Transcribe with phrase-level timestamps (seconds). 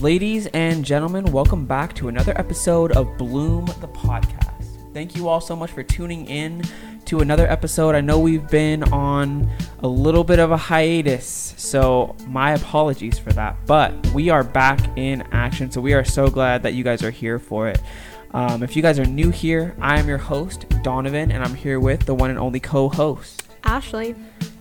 [0.00, 4.94] Ladies and gentlemen, welcome back to another episode of Bloom the Podcast.
[4.94, 6.62] Thank you all so much for tuning in
[7.04, 7.94] to another episode.
[7.94, 9.46] I know we've been on
[9.80, 13.58] a little bit of a hiatus, so my apologies for that.
[13.66, 17.10] But we are back in action, so we are so glad that you guys are
[17.10, 17.82] here for it.
[18.32, 21.78] Um, if you guys are new here, I am your host, Donovan, and I'm here
[21.78, 24.14] with the one and only co host, Ashley.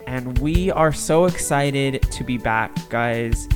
[0.05, 3.47] And we are so excited to be back, guys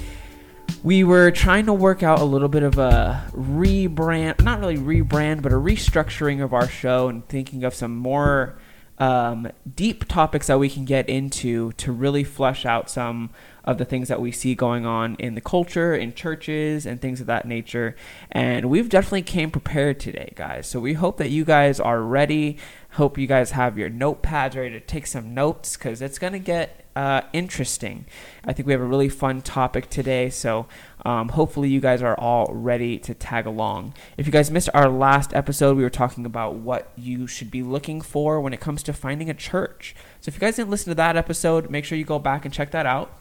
[0.83, 5.41] we were trying to work out a little bit of a rebrand, not really rebrand,
[5.41, 8.57] but a restructuring of our show and thinking of some more
[8.99, 13.29] um, deep topics that we can get into to really flesh out some
[13.63, 17.21] of the things that we see going on in the culture, in churches, and things
[17.21, 17.95] of that nature.
[18.29, 20.67] And we've definitely came prepared today, guys.
[20.67, 22.57] So we hope that you guys are ready.
[22.93, 26.39] Hope you guys have your notepads ready to take some notes because it's going to
[26.39, 28.05] get uh, interesting.
[28.45, 30.67] I think we have a really fun topic today, so
[31.03, 33.95] um, hopefully you guys are all ready to tag along.
[34.15, 37.63] If you guys missed our last episode, we were talking about what you should be
[37.63, 39.95] looking for when it comes to finding a church.
[40.21, 42.53] So if you guys didn't listen to that episode, make sure you go back and
[42.53, 43.11] check that out.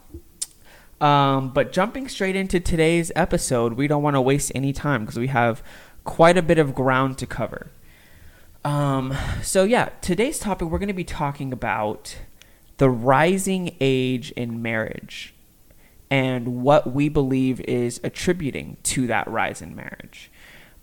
[1.01, 5.17] Um, but jumping straight into today's episode, we don't want to waste any time because
[5.17, 5.63] we have
[6.03, 7.71] quite a bit of ground to cover.
[8.65, 12.17] Um, so yeah, today's topic we're going to be talking about
[12.77, 15.33] the rising age in marriage
[16.09, 20.31] and what we believe is attributing to that rise in marriage.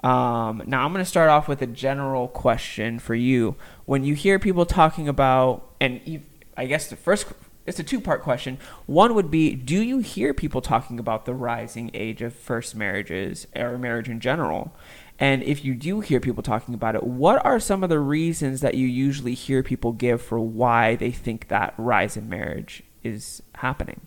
[0.02, 3.54] Um, now, I'm going to start off with a general question for you.
[3.84, 6.22] When you hear people talking about, and you,
[6.56, 7.26] I guess the first,
[7.66, 8.58] it's a two part question.
[8.86, 13.46] One would be Do you hear people talking about the rising age of first marriages
[13.54, 14.74] or marriage in general?
[15.20, 18.62] And if you do hear people talking about it, what are some of the reasons
[18.62, 23.42] that you usually hear people give for why they think that rise in marriage is
[23.56, 24.00] happening?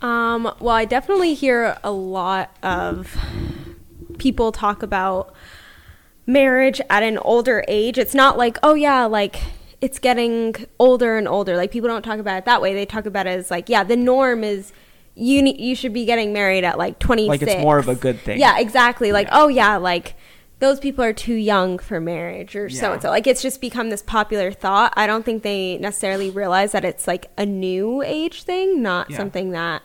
[0.00, 3.14] Um, well, I definitely hear a lot of
[4.16, 5.34] people talk about
[6.26, 7.98] marriage at an older age.
[7.98, 9.42] It's not like, oh, yeah, like
[9.82, 11.56] it's getting older and older.
[11.56, 12.72] Like people don't talk about it that way.
[12.72, 14.72] They talk about it as like, yeah, the norm is
[15.16, 17.28] you ne- you should be getting married at like 26.
[17.28, 18.38] Like it's more of a good thing.
[18.38, 19.12] Yeah, exactly.
[19.12, 19.38] Like, yeah.
[19.40, 20.14] oh yeah, like
[20.58, 23.10] those people are too young for marriage or so and so.
[23.10, 24.92] Like it's just become this popular thought.
[24.96, 29.16] I don't think they necessarily realize that it's like a new age thing, not yeah.
[29.16, 29.82] something that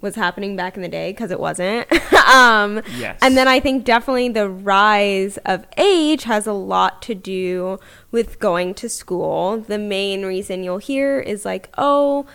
[0.00, 1.90] was happening back in the day because it wasn't.
[2.28, 3.18] um, yes.
[3.22, 7.78] And then I think definitely the rise of age has a lot to do
[8.10, 9.58] with going to school.
[9.58, 12.26] The main reason you'll hear is like, oh,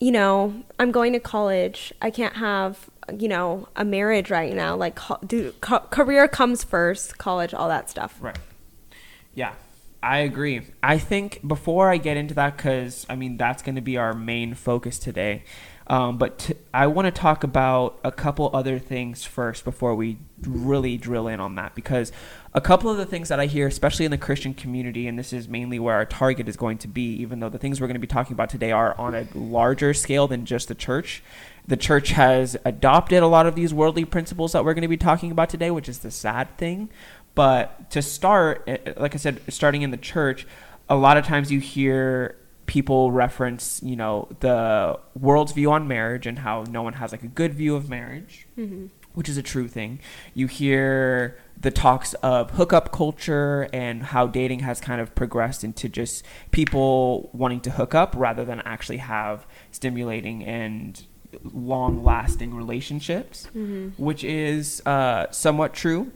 [0.00, 1.92] you know, I'm going to college.
[2.02, 4.76] I can't have, you know, a marriage right now.
[4.76, 8.18] Like, do co- career comes first, college, all that stuff.
[8.20, 8.38] Right.
[9.34, 9.54] Yeah,
[10.02, 10.62] I agree.
[10.82, 14.14] I think before I get into that, because I mean that's going to be our
[14.14, 15.44] main focus today.
[15.88, 20.18] Um, but t- I want to talk about a couple other things first before we
[20.42, 22.12] really drill in on that because
[22.56, 25.34] a couple of the things that I hear, especially in the Christian community, and this
[25.34, 27.96] is mainly where our target is going to be, even though the things we're going
[27.96, 31.22] to be talking about today are on a larger scale than just the church.
[31.66, 34.96] The church has adopted a lot of these worldly principles that we're going to be
[34.96, 36.88] talking about today, which is the sad thing.
[37.34, 40.46] But to start, eh, eh, like I said, starting in the church,
[40.88, 46.26] a lot of times you hear people reference, you know, the world's view on marriage
[46.26, 48.86] and how no one has like a good view of marriage, mm-hmm.
[49.16, 49.98] Which is a true thing.
[50.34, 55.88] You hear the talks of hookup culture and how dating has kind of progressed into
[55.88, 61.02] just people wanting to hook up rather than actually have stimulating and
[61.42, 63.88] long lasting relationships, mm-hmm.
[63.96, 66.12] which is uh, somewhat true.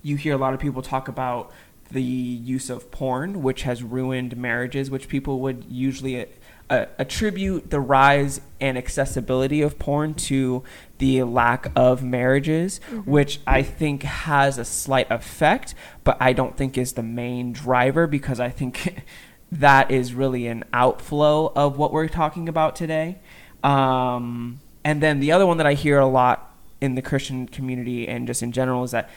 [0.00, 1.50] You hear a lot of people talk about
[1.90, 6.24] the use of porn, which has ruined marriages, which people would usually
[6.72, 10.64] uh, attribute the rise and accessibility of porn to
[10.96, 13.10] the lack of marriages, mm-hmm.
[13.10, 18.06] which I think has a slight effect, but I don't think is the main driver
[18.06, 19.04] because I think
[19.52, 23.18] that is really an outflow of what we're talking about today.
[23.62, 28.08] Um, and then the other one that I hear a lot in the Christian community
[28.08, 29.10] and just in general is that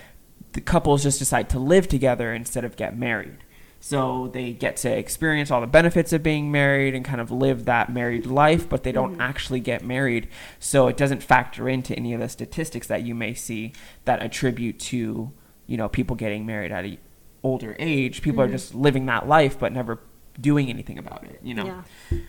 [0.52, 3.45] the couples just decide to live together instead of get married.
[3.86, 7.66] So they get to experience all the benefits of being married and kind of live
[7.66, 9.22] that married life, but they don't mm-hmm.
[9.22, 10.28] actually get married.
[10.60, 13.74] So it doesn't factor into any of the statistics that you may see
[14.06, 15.32] that attribute to,
[15.68, 16.98] you know, people getting married at an
[17.44, 18.24] older age.
[18.24, 18.50] People mm-hmm.
[18.50, 20.00] are just living that life but never
[20.42, 21.84] doing anything about it, you know.
[22.10, 22.20] Yeah.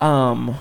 [0.00, 0.56] Um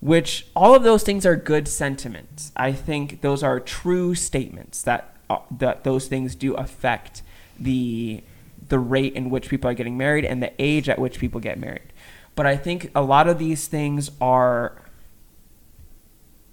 [0.00, 2.50] which all of those things are good sentiments.
[2.56, 7.22] I think those are true statements that uh, that those things do affect
[7.60, 8.24] the
[8.68, 11.58] the rate in which people are getting married and the age at which people get
[11.58, 11.92] married.
[12.34, 14.82] But I think a lot of these things are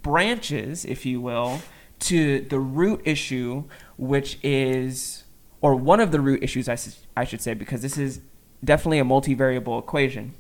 [0.02, 1.62] branches, if you will,
[2.00, 3.66] to the root issue,
[3.98, 5.24] which is,
[5.62, 6.78] or one of the root issues, I,
[7.16, 8.22] I should say, because this is
[8.64, 10.34] definitely a multivariable equation.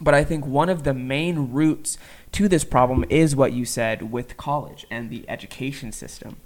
[0.00, 1.98] But I think one of the main roots
[2.32, 6.36] to this problem is what you said with college and the education system.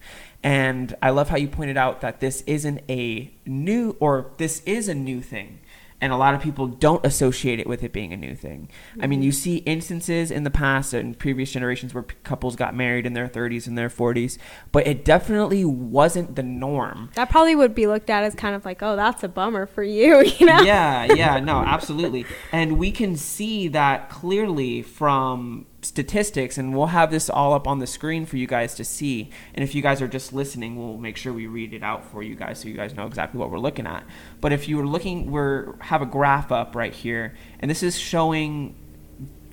[0.42, 4.88] And I love how you pointed out that this isn't a new, or this is
[4.88, 5.60] a new thing
[6.04, 8.68] and a lot of people don't associate it with it being a new thing.
[8.90, 9.02] Mm-hmm.
[9.02, 9.36] I mean, you mm-hmm.
[9.36, 13.26] see instances in the past and previous generations where p- couples got married in their
[13.26, 14.36] 30s and their 40s,
[14.70, 17.10] but it definitely wasn't the norm.
[17.14, 19.82] That probably would be looked at as kind of like, oh, that's a bummer for
[19.82, 20.60] you, you know?
[20.60, 22.26] Yeah, yeah, no, absolutely.
[22.52, 27.78] and we can see that clearly from statistics and we'll have this all up on
[27.78, 30.98] the screen for you guys to see and if you guys are just listening we'll
[30.98, 33.50] make sure we read it out for you guys so you guys know exactly what
[33.50, 34.04] we're looking at
[34.40, 37.98] but if you were looking we're have a graph up right here and this is
[37.98, 38.74] showing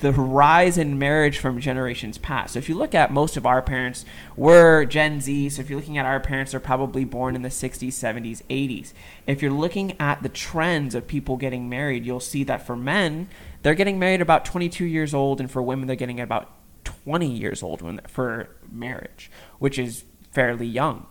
[0.01, 2.53] the rise in marriage from generations past.
[2.53, 4.03] So if you look at most of our parents
[4.35, 7.49] were Gen Z, so if you're looking at our parents, they're probably born in the
[7.49, 8.93] 60s, 70s, 80s.
[9.27, 13.29] If you're looking at the trends of people getting married, you'll see that for men,
[13.61, 16.51] they're getting married about 22 years old, and for women, they're getting about
[16.83, 19.29] 20 years old when, for marriage,
[19.59, 21.05] which is fairly young.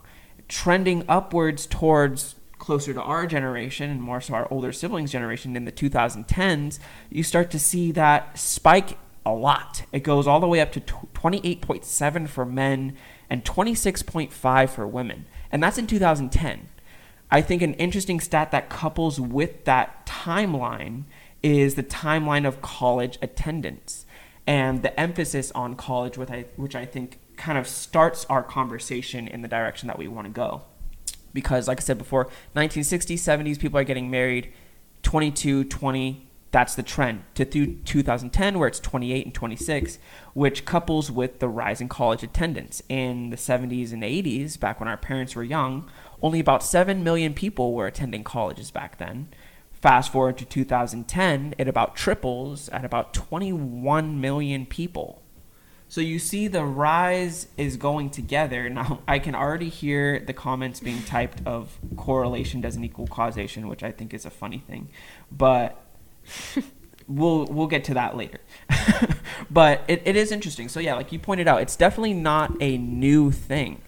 [0.48, 5.64] Trending upwards towards closer to our generation and more so our older siblings' generation in
[5.64, 9.82] the 2010s, you start to see that spike a lot.
[9.92, 12.96] It goes all the way up to 28.7 for men
[13.28, 15.26] and 26.5 for women.
[15.50, 16.68] And that's in 2010.
[17.30, 21.04] I think an interesting stat that couples with that timeline
[21.42, 24.06] is the timeline of college attendance
[24.46, 29.26] and the emphasis on college, which I, which I think kind of starts our conversation
[29.26, 30.62] in the direction that we want to go.
[31.32, 34.52] Because, like I said before, 1960s, 70s, people are getting married
[35.02, 39.98] 22, 20, that's the trend to through 2010 where it's 28 and 26
[40.34, 44.88] which couples with the rise in college attendance in the 70s and 80s back when
[44.88, 45.88] our parents were young
[46.22, 49.28] only about 7 million people were attending colleges back then
[49.80, 55.22] Fast forward to 2010, it about triples at about 21 million people.
[55.88, 58.68] So you see the rise is going together.
[58.80, 63.82] Now I can already hear the comments being typed of correlation doesn't equal causation, which
[63.82, 64.88] I think is a funny thing.
[65.32, 65.82] But
[67.08, 68.38] we'll we'll get to that later.
[69.50, 70.68] but it, it is interesting.
[70.68, 73.82] So yeah, like you pointed out, it's definitely not a new thing.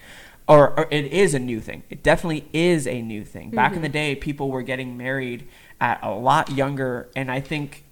[0.49, 1.85] Or, or it is a new thing.
[1.89, 3.51] It definitely is a new thing.
[3.51, 3.77] Back mm-hmm.
[3.77, 5.47] in the day, people were getting married
[5.83, 7.83] at a lot younger, and I think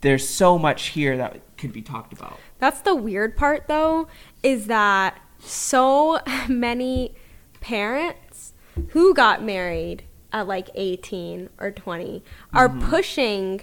[0.00, 2.40] there's so much here that could be talked about.
[2.58, 4.08] That's the weird part, though,
[4.42, 6.18] is that so
[6.48, 7.14] many
[7.60, 8.52] parents
[8.88, 10.02] who got married
[10.32, 12.90] at like 18 or 20 are mm-hmm.
[12.90, 13.60] pushing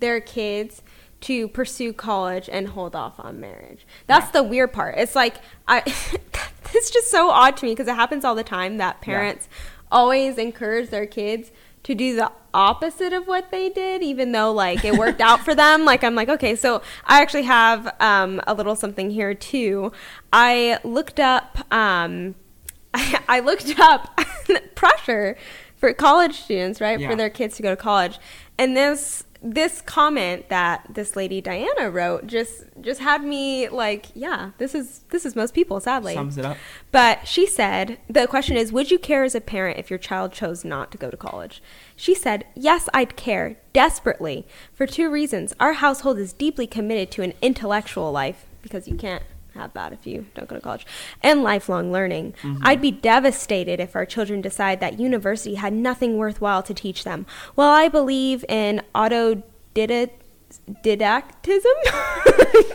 [0.00, 0.82] their kids
[1.20, 3.86] to pursue college and hold off on marriage.
[4.06, 4.40] That's yeah.
[4.40, 4.94] the weird part.
[4.96, 5.36] It's like
[5.68, 5.82] I
[6.74, 9.78] it's just so odd to me because it happens all the time that parents yeah.
[9.92, 11.50] always encourage their kids
[11.84, 15.54] to do the opposite of what they did, even though like it worked out for
[15.54, 15.84] them.
[15.84, 19.92] Like I'm like, okay, so I actually have um, a little something here too.
[20.32, 22.34] I looked up, um,
[22.92, 24.20] I, I looked up
[24.74, 25.36] pressure
[25.76, 27.08] for college students, right, yeah.
[27.08, 28.18] for their kids to go to college,
[28.58, 34.52] and this this comment that this lady Diana wrote just just had me like, yeah,
[34.56, 36.14] this is this is most people, sadly.
[36.14, 36.56] Sums it up.
[36.90, 40.32] But she said the question is, would you care as a parent if your child
[40.32, 41.62] chose not to go to college?
[41.94, 45.52] She said, Yes, I'd care, desperately, for two reasons.
[45.60, 49.22] Our household is deeply committed to an intellectual life, because you can't
[49.54, 50.86] have that if you don't go to college,
[51.22, 52.34] and lifelong learning.
[52.42, 52.62] Mm-hmm.
[52.62, 57.26] I'd be devastated if our children decide that university had nothing worthwhile to teach them.
[57.54, 58.82] While I believe in
[60.52, 61.74] autodidactism,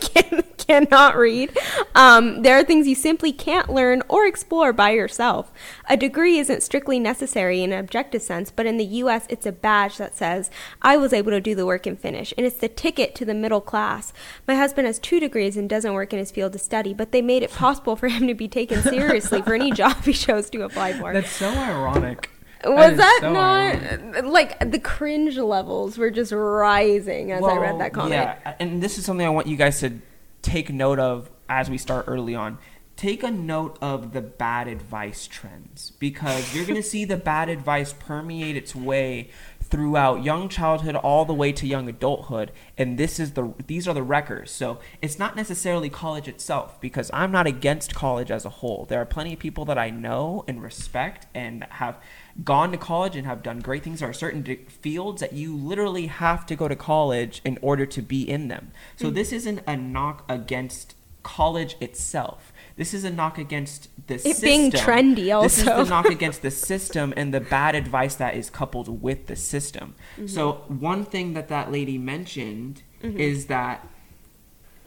[0.00, 1.56] can, cannot read.
[1.94, 5.52] Um, there are things you simply can't learn or explore by yourself.
[5.88, 9.52] A degree isn't strictly necessary in an objective sense, but in the U.S., it's a
[9.52, 10.50] badge that says,
[10.82, 13.34] I was able to do the work and finish, and it's the ticket to the
[13.34, 14.12] middle class.
[14.46, 17.22] My husband has two degrees and doesn't work in his field of study, but they
[17.22, 20.62] made it possible for him to be taken seriously for any job he chose to
[20.62, 21.12] apply for.
[21.12, 22.30] That's so ironic
[22.64, 24.24] was that, so not ironic.
[24.24, 28.12] like the cringe levels were just rising as well, I read that comment?
[28.12, 29.98] Yeah, and this is something I want you guys to
[30.42, 32.58] take note of as we start early on.
[32.96, 37.48] Take a note of the bad advice trends because you're going to see the bad
[37.48, 39.30] advice permeate its way
[39.70, 43.94] throughout young childhood all the way to young adulthood and this is the these are
[43.94, 48.48] the wreckers so it's not necessarily college itself because i'm not against college as a
[48.48, 51.96] whole there are plenty of people that i know and respect and have
[52.44, 54.00] gone to college and have done great things.
[54.00, 58.02] There are certain fields that you literally have to go to college in order to
[58.02, 58.72] be in them.
[58.96, 59.14] So mm-hmm.
[59.14, 62.52] this isn't a knock against college itself.
[62.76, 64.48] This is a knock against the it system.
[64.48, 65.34] being trendy.
[65.34, 69.02] Also, this is the knock against the system and the bad advice that is coupled
[69.02, 69.94] with the system.
[70.14, 70.26] Mm-hmm.
[70.26, 73.18] So one thing that that lady mentioned mm-hmm.
[73.18, 73.86] is that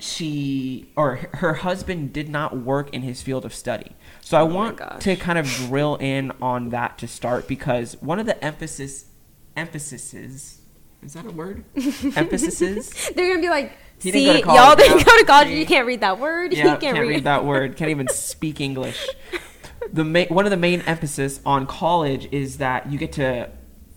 [0.03, 3.93] she or her husband did not work in his field of study.
[4.21, 8.19] So I oh want to kind of drill in on that to start because one
[8.19, 9.05] of the emphasis
[9.55, 10.59] emphases
[11.03, 11.63] is that a word?
[12.15, 13.11] emphases.
[13.15, 15.49] They're gonna be like, he see, y'all didn't go to college.
[15.49, 16.53] You can't read that word.
[16.53, 17.09] Yeah, can't, can't read.
[17.09, 17.77] read that word.
[17.77, 19.07] Can't even speak English.
[19.91, 23.49] The ma- one of the main emphasis on college is that you get to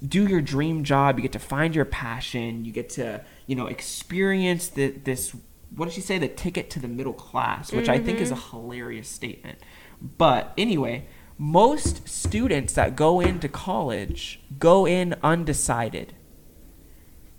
[0.07, 1.19] do your dream job.
[1.19, 2.65] You get to find your passion.
[2.65, 5.35] You get to you know experience the, this
[5.75, 6.19] what did she say?
[6.19, 7.93] The ticket to the middle class, which mm-hmm.
[7.93, 8.57] I think is a mm-hmm.
[8.57, 9.59] hilarious statement.
[10.01, 11.07] But anyway,
[11.39, 16.15] most students that go into college go in undecided.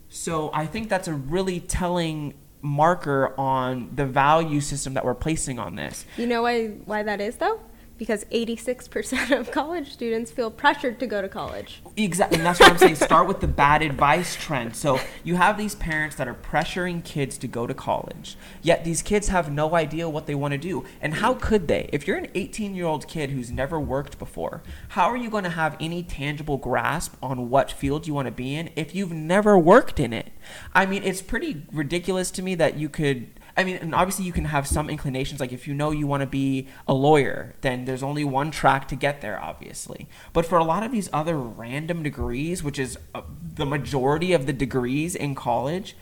[0.10, 5.60] So I think that's a really telling marker on the value system that we're placing
[5.60, 6.06] on this.
[6.18, 7.60] You know why why that is though?
[7.98, 11.82] Because 86% of college students feel pressured to go to college.
[11.96, 12.38] Exactly.
[12.38, 12.96] And that's what I'm saying.
[12.96, 14.76] Start with the bad advice trend.
[14.76, 19.02] So you have these parents that are pressuring kids to go to college, yet these
[19.02, 20.86] kids have no idea what they want to do.
[21.02, 21.90] And how could they?
[21.92, 25.44] If you're an 18 year old kid who's never worked before, how are you going
[25.44, 29.12] to have any tangible grasp on what field you want to be in if you've
[29.12, 30.32] never worked in it?
[30.74, 34.32] I mean, it's pretty ridiculous to me that you could I mean, and obviously you
[34.32, 35.40] can have some inclinations.
[35.40, 38.88] Like if you know you want to be a lawyer, then there's only one track
[38.90, 40.08] to get there, obviously.
[40.32, 43.22] But for a lot of these other random degrees, which is uh,
[43.56, 45.96] the majority of the degrees in college,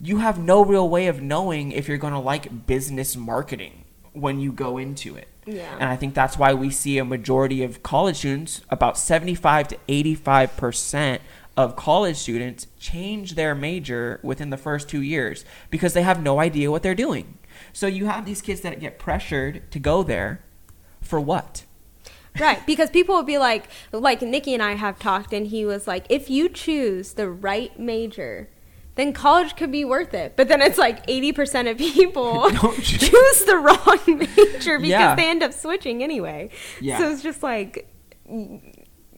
[0.00, 4.38] you have no real way of knowing if you're going to like business marketing when
[4.38, 5.28] you go into it.
[5.44, 5.74] Yeah.
[5.74, 9.78] And I think that's why we see a majority of college students, about 75 to
[9.88, 11.22] 85 percent
[11.56, 16.38] of college students change their major within the first two years because they have no
[16.40, 17.38] idea what they're doing.
[17.72, 20.44] So you have these kids that get pressured to go there
[21.00, 21.64] for what?
[22.38, 25.86] right, because people will be like, like Nikki and I have talked, and he was
[25.86, 28.50] like, if you choose the right major,
[28.94, 30.36] then college could be worth it.
[30.36, 32.50] But then it's like 80% of people
[32.82, 35.14] choose the wrong major because yeah.
[35.14, 36.50] they end up switching anyway.
[36.80, 36.98] Yeah.
[36.98, 37.88] So it's just like,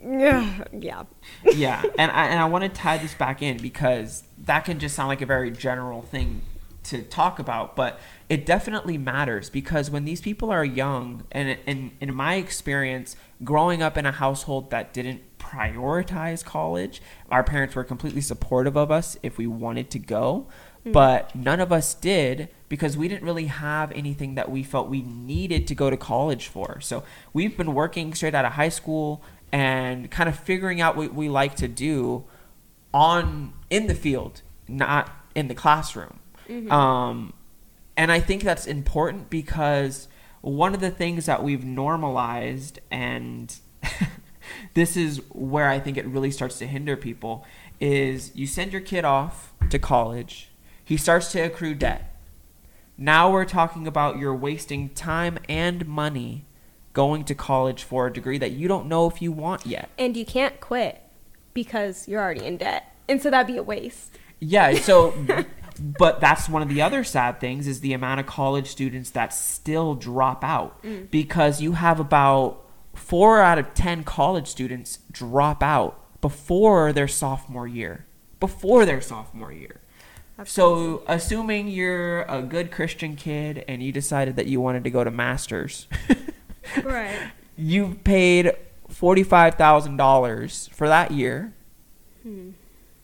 [0.02, 1.04] yeah, yeah,
[1.44, 1.82] yeah.
[1.98, 5.08] And I and I want to tie this back in because that can just sound
[5.08, 6.42] like a very general thing
[6.84, 11.92] to talk about, but it definitely matters because when these people are young, and in
[12.00, 17.00] in my experience, growing up in a household that didn't prioritize college,
[17.30, 20.46] our parents were completely supportive of us if we wanted to go,
[20.84, 20.92] mm.
[20.92, 25.02] but none of us did because we didn't really have anything that we felt we
[25.02, 26.80] needed to go to college for.
[26.80, 27.02] So
[27.32, 31.28] we've been working straight out of high school and kind of figuring out what we
[31.28, 32.24] like to do
[32.92, 36.20] on in the field, not in the classroom.
[36.48, 36.70] Mm-hmm.
[36.70, 37.32] Um,
[37.96, 40.08] and I think that's important because
[40.40, 43.54] one of the things that we've normalized, and
[44.74, 47.44] this is where I think it really starts to hinder people,
[47.80, 50.50] is you send your kid off to college,
[50.84, 52.14] he starts to accrue debt.
[52.96, 56.46] Now we're talking about you're wasting time and money
[56.98, 59.88] going to college for a degree that you don't know if you want yet.
[59.96, 61.00] And you can't quit
[61.54, 62.92] because you're already in debt.
[63.08, 64.18] And so that'd be a waste.
[64.40, 65.14] Yeah, so
[65.80, 69.32] but that's one of the other sad things is the amount of college students that
[69.32, 71.08] still drop out mm.
[71.08, 77.68] because you have about 4 out of 10 college students drop out before their sophomore
[77.68, 78.06] year.
[78.40, 79.82] Before their sophomore year.
[80.36, 84.90] That's so, assuming you're a good Christian kid and you decided that you wanted to
[84.90, 85.86] go to masters
[86.84, 87.30] right.
[87.56, 88.52] You've paid
[88.88, 91.54] forty-five thousand dollars for that year,
[92.22, 92.50] hmm.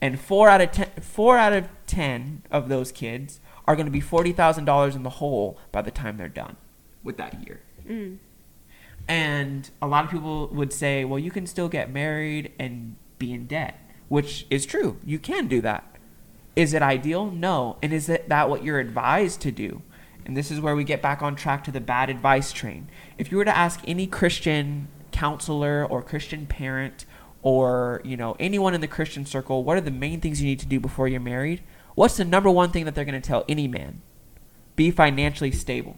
[0.01, 3.93] and four out of ten, four out of ten of those kids are going to
[3.93, 6.57] be forty thousand dollars in the hole by the time they're done
[7.03, 7.61] with that year.
[7.87, 8.19] Mm.
[9.07, 13.33] And a lot of people would say, well, you can still get married and be
[13.33, 13.79] in debt,
[14.09, 14.99] which is true.
[15.05, 15.85] You can do that.
[16.57, 17.31] Is it ideal?
[17.31, 17.77] No.
[17.83, 19.83] And is it that what you're advised to do?
[20.25, 22.89] And this is where we get back on track to the bad advice train.
[23.19, 27.05] If you were to ask any Christian counselor or Christian parent
[27.43, 30.61] or, you know, anyone in the Christian circle, what are the main things you need
[30.61, 31.63] to do before you're married?
[31.95, 34.01] What's the number one thing that they're going to tell any man?
[34.77, 35.97] Be financially stable.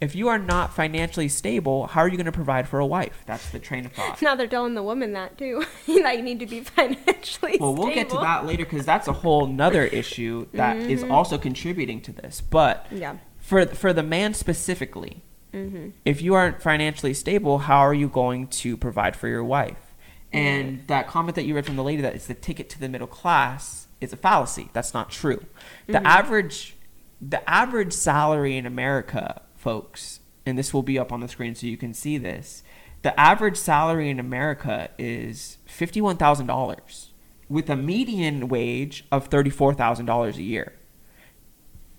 [0.00, 3.24] If you are not financially stable, how are you going to provide for a wife?
[3.26, 4.22] That's the train of thought.
[4.28, 5.64] Now they're telling the woman that too.
[5.86, 7.74] that you need to be financially stable.
[7.74, 10.90] well, we'll get to that later because that's a whole nother issue that mm-hmm.
[10.90, 12.40] is also contributing to this.
[12.40, 13.16] But yeah.
[13.38, 15.90] for for the man specifically, mm-hmm.
[16.04, 19.94] if you aren't financially stable, how are you going to provide for your wife?
[20.32, 22.88] And that comment that you read from the lady that it's the ticket to the
[22.88, 24.68] middle class is a fallacy.
[24.74, 25.44] That's not true.
[25.86, 26.06] The mm-hmm.
[26.06, 26.76] average
[27.20, 31.66] the average salary in America folks and this will be up on the screen so
[31.66, 32.62] you can see this.
[33.02, 37.06] The average salary in America is $51,000
[37.48, 40.72] with a median wage of $34,000 a year.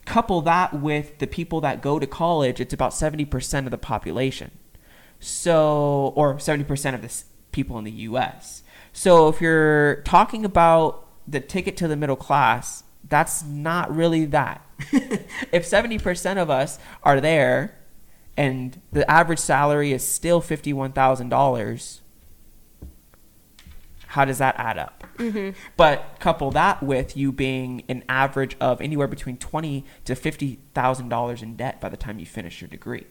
[0.05, 4.51] Couple that with the people that go to college, it's about 70% of the population.
[5.19, 8.63] So, or 70% of the people in the US.
[8.93, 14.65] So, if you're talking about the ticket to the middle class, that's not really that.
[14.91, 17.77] if 70% of us are there
[18.37, 21.99] and the average salary is still $51,000,
[24.09, 25.03] how does that add up?
[25.17, 25.57] Mm-hmm.
[25.77, 31.09] But couple that with you being an average of anywhere between twenty to fifty thousand
[31.09, 33.05] dollars in debt by the time you finish your degree.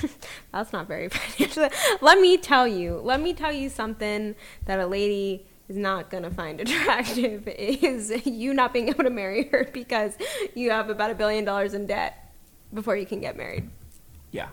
[0.52, 1.68] That's not very financial.
[2.00, 3.00] let me tell you.
[3.04, 8.26] Let me tell you something that a lady is not going to find attractive is
[8.26, 10.18] you not being able to marry her because
[10.54, 12.32] you have about a billion dollars in debt
[12.74, 13.70] before you can get married.
[14.32, 14.48] Yeah.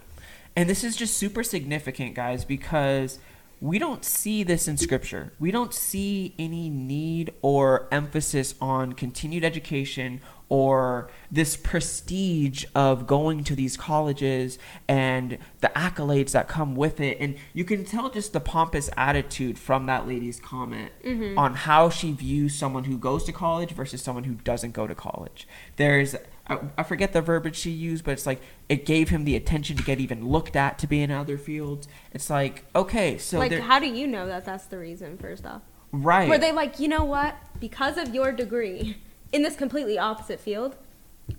[0.55, 3.19] And this is just super significant, guys, because
[3.59, 5.33] we don't see this in scripture.
[5.39, 13.43] We don't see any need or emphasis on continued education or this prestige of going
[13.43, 17.17] to these colleges and the accolades that come with it.
[17.19, 21.37] And you can tell just the pompous attitude from that lady's comment mm-hmm.
[21.37, 24.95] on how she views someone who goes to college versus someone who doesn't go to
[24.95, 25.47] college.
[25.75, 26.15] There's
[26.49, 29.75] I, I forget the verbiage she used, but it's like it gave him the attention
[29.75, 31.89] to get even looked at to be in other fields.
[32.13, 35.17] It's like okay, so like how do you know that that's the reason?
[35.17, 35.61] First off,
[35.91, 36.29] right?
[36.29, 38.97] Were they like you know what because of your degree
[39.31, 40.75] in this completely opposite field,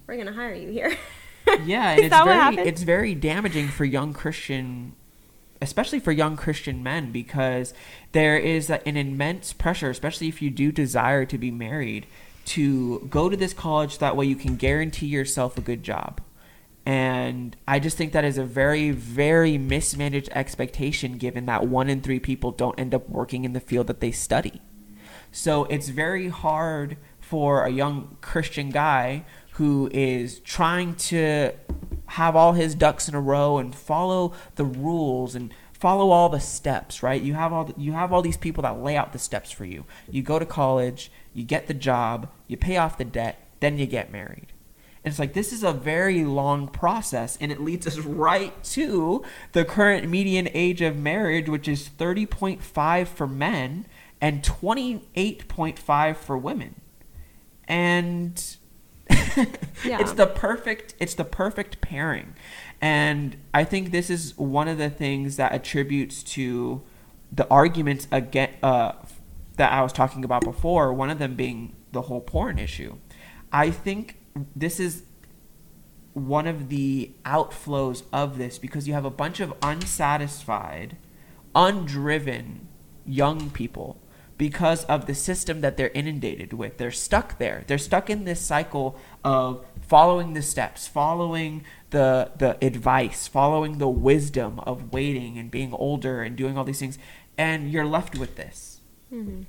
[0.06, 0.96] we're gonna hire you here.
[1.64, 4.94] yeah, and it's very it's very damaging for young Christian
[5.60, 7.74] especially for young Christian men, because
[8.12, 12.06] there is an immense pressure, especially if you do desire to be married,
[12.46, 16.20] to go to this college that way you can guarantee yourself a good job.
[16.86, 22.00] And I just think that is a very, very mismanaged expectation given that one in
[22.00, 24.62] three people don't end up working in the field that they study.
[25.30, 26.96] So it's very hard
[27.28, 31.52] for a young Christian guy who is trying to
[32.06, 36.40] have all his ducks in a row and follow the rules and follow all the
[36.40, 37.20] steps, right?
[37.20, 39.66] You have all the, you have all these people that lay out the steps for
[39.66, 39.84] you.
[40.10, 43.84] You go to college, you get the job, you pay off the debt, then you
[43.84, 44.46] get married.
[45.04, 49.22] And it's like this is a very long process and it leads us right to
[49.52, 53.86] the current median age of marriage which is 30.5 for men
[54.18, 56.74] and 28.5 for women.
[57.68, 58.42] And
[59.84, 60.00] yeah.
[60.00, 62.34] it's the perfect it's the perfect pairing.
[62.80, 66.82] And I think this is one of the things that attributes to
[67.30, 68.92] the arguments again uh,
[69.56, 70.92] that I was talking about before.
[70.92, 72.96] One of them being the whole porn issue.
[73.52, 74.18] I think
[74.54, 75.04] this is
[76.12, 80.96] one of the outflows of this because you have a bunch of unsatisfied,
[81.54, 82.60] undriven
[83.06, 84.00] young people
[84.38, 86.78] because of the system that they're inundated with.
[86.78, 87.64] They're stuck there.
[87.66, 93.88] They're stuck in this cycle of following the steps, following the the advice, following the
[93.88, 96.98] wisdom of waiting and being older and doing all these things,
[97.36, 98.80] and you're left with this.
[99.12, 99.42] Mm-hmm.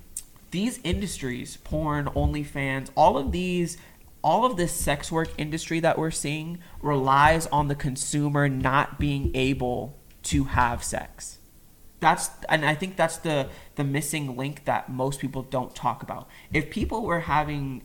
[0.50, 3.78] These industries, porn, OnlyFans, all of these,
[4.22, 9.30] all of this sex work industry that we're seeing relies on the consumer not being
[9.34, 11.39] able to have sex.
[12.00, 16.28] That's and I think that's the the missing link that most people don't talk about.
[16.52, 17.82] If people were having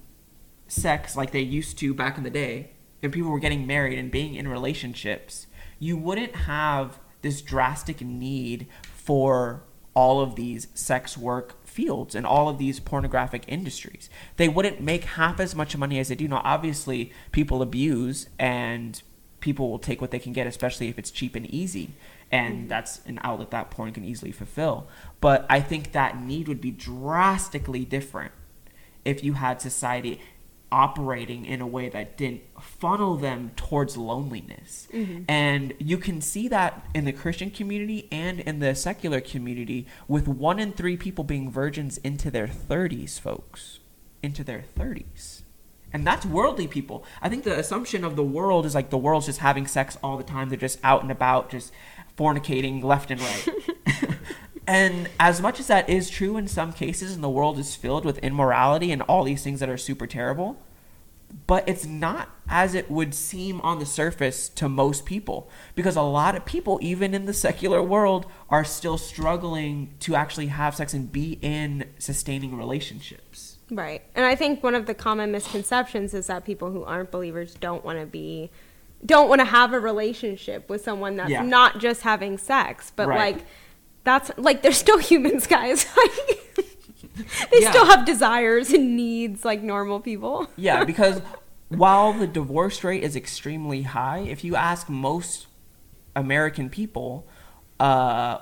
[0.67, 2.71] sex like they used to back in the day,
[3.03, 5.47] and people were getting married and being in relationships,
[5.79, 12.49] you wouldn't have this drastic need for all of these sex work fields and all
[12.49, 14.09] of these pornographic industries.
[14.35, 16.41] They wouldn't make half as much money as they do now.
[16.43, 19.01] Obviously, people abuse and
[19.45, 21.91] people will take what they can get, especially if it's cheap and easy.
[22.31, 22.67] And mm-hmm.
[22.67, 24.87] that's an outlet that porn can easily fulfill.
[25.21, 28.33] But I think that need would be drastically different
[29.05, 30.19] if you had society
[30.71, 34.87] operating in a way that didn't funnel them towards loneliness.
[34.91, 35.23] Mm-hmm.
[35.29, 40.27] And you can see that in the Christian community and in the secular community with
[40.27, 43.79] one in three people being virgins into their 30s, folks.
[44.23, 45.43] Into their 30s.
[45.95, 47.05] And that's worldly people.
[47.21, 50.17] I think the assumption of the world is like the world's just having sex all
[50.17, 50.49] the time.
[50.49, 51.71] They're just out and about, just
[52.17, 53.49] fornicating left and right.
[54.67, 58.03] And as much as that is true in some cases, and the world is filled
[58.03, 60.59] with immorality and all these things that are super terrible,
[61.47, 65.47] but it's not as it would seem on the surface to most people.
[65.75, 70.47] Because a lot of people, even in the secular world, are still struggling to actually
[70.47, 73.44] have sex and be in sustaining relationships.
[73.71, 74.03] Right.
[74.13, 77.83] And I think one of the common misconceptions is that people who aren't believers don't
[77.83, 78.51] want to be
[79.05, 81.41] don't want to have a relationship with someone that's yeah.
[81.41, 83.35] not just having sex, but right.
[83.35, 83.45] like
[84.03, 85.85] that's like they're still humans, guys.
[87.15, 87.69] they yeah.
[87.71, 90.47] still have desires and needs like normal people.
[90.55, 91.21] yeah, because
[91.69, 95.47] while the divorce rate is extremely high, if you ask most
[96.15, 97.27] American people
[97.79, 98.39] uh,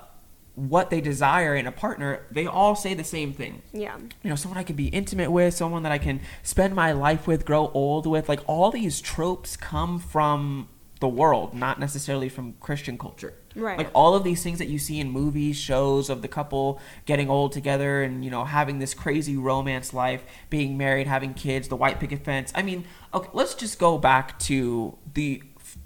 [0.54, 3.62] what they desire in a partner, they all say the same thing.
[3.72, 3.98] Yeah.
[4.22, 7.26] You know, someone I can be intimate with, someone that I can spend my life
[7.26, 8.28] with, grow old with.
[8.28, 10.68] Like all these tropes come from
[11.00, 13.34] the world, not necessarily from Christian culture.
[13.56, 13.78] Right.
[13.78, 17.28] Like all of these things that you see in movies, shows of the couple getting
[17.28, 21.76] old together and, you know, having this crazy romance life, being married, having kids, the
[21.76, 22.52] white picket fence.
[22.54, 25.42] I mean, okay, let's just go back to the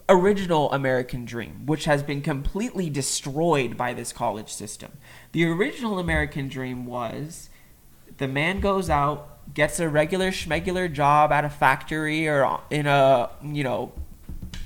[0.08, 4.92] original American dream, which has been completely destroyed by this college system.
[5.32, 7.50] The original American dream was
[8.16, 13.30] the man goes out, gets a regular schmegular job at a factory or in a,
[13.42, 13.92] you know,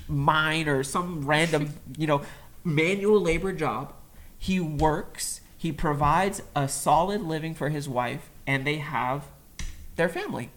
[0.07, 2.21] mine or some random, you know,
[2.63, 3.93] manual labor job.
[4.37, 9.25] He works, he provides a solid living for his wife, and they have
[9.95, 10.49] their family.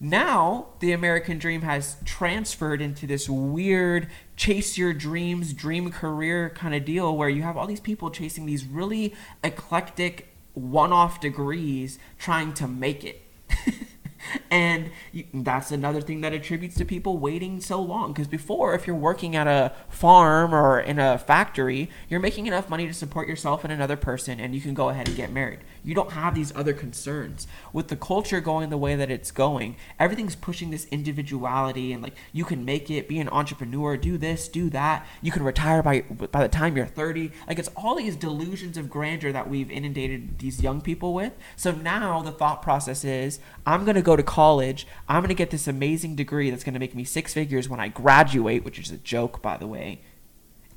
[0.00, 6.74] Now, the American dream has transferred into this weird chase your dreams, dream career kind
[6.74, 11.98] of deal where you have all these people chasing these really eclectic one off degrees
[12.18, 13.22] trying to make it.
[14.50, 18.86] and you, that's another thing that attributes to people waiting so long because before if
[18.86, 23.28] you're working at a farm or in a factory you're making enough money to support
[23.28, 26.34] yourself and another person and you can go ahead and get married you don't have
[26.34, 27.46] these other concerns.
[27.72, 32.14] With the culture going the way that it's going everything's pushing this individuality and like
[32.32, 35.06] you can make it be an entrepreneur do this do that.
[35.22, 38.90] You can retire by by the time you're 30 like it's all these delusions of
[38.90, 41.32] grandeur that we've inundated these young people with.
[41.56, 44.86] So now the thought process is i'm going to go to college.
[45.08, 47.80] I'm going to get this amazing degree that's going to make me six figures when
[47.80, 50.00] i graduate which is a joke by the way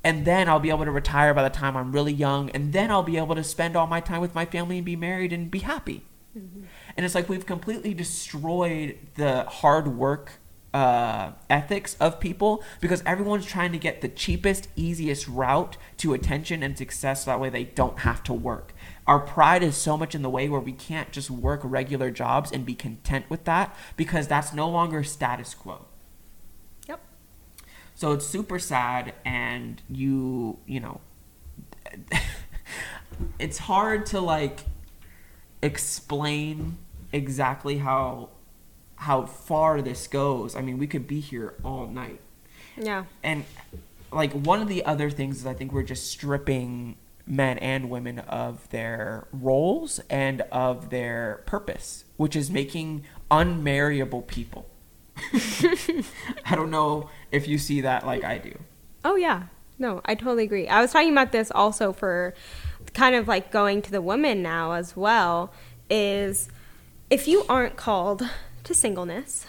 [0.04, 2.90] and then I'll be able to retire by the time I'm really young, and then
[2.90, 5.50] I'll be able to spend all my time with my family and be married and
[5.50, 6.04] be happy.
[6.36, 6.64] Mm-hmm.
[6.96, 10.32] And it's like we've completely destroyed the hard work
[10.74, 16.62] uh, ethics of people because everyone's trying to get the cheapest, easiest route to attention
[16.62, 17.24] and success.
[17.24, 18.74] So that way they don't have to work.
[19.06, 22.52] Our pride is so much in the way where we can't just work regular jobs
[22.52, 25.86] and be content with that because that's no longer status quo.
[27.98, 31.00] So it's super sad, and you, you know,
[33.40, 34.60] it's hard to like
[35.62, 36.78] explain
[37.12, 38.28] exactly how
[38.94, 40.54] how far this goes.
[40.54, 42.20] I mean, we could be here all night.
[42.76, 43.06] Yeah.
[43.24, 43.44] And
[44.12, 48.20] like one of the other things is I think we're just stripping men and women
[48.20, 54.66] of their roles and of their purpose, which is making unmarriable people.
[56.44, 58.58] I don't know if you see that like I do.
[59.04, 59.44] Oh yeah.
[59.78, 60.66] No, I totally agree.
[60.68, 62.34] I was talking about this also for
[62.94, 65.52] kind of like going to the woman now as well
[65.88, 66.48] is
[67.10, 68.28] if you aren't called
[68.64, 69.46] to singleness,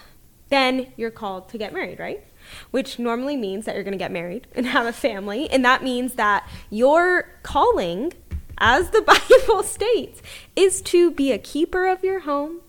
[0.50, 2.24] then you're called to get married, right?
[2.72, 5.84] Which normally means that you're going to get married and have a family, and that
[5.84, 8.14] means that your calling
[8.58, 9.02] as the
[9.48, 10.22] Bible states
[10.56, 12.62] is to be a keeper of your home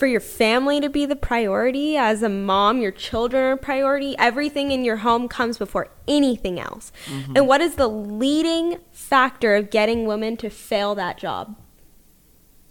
[0.00, 1.96] for your family to be the priority.
[1.96, 4.16] As a mom, your children are priority.
[4.18, 6.90] Everything in your home comes before anything else.
[7.04, 7.36] Mm-hmm.
[7.36, 11.54] And what is the leading factor of getting women to fail that job?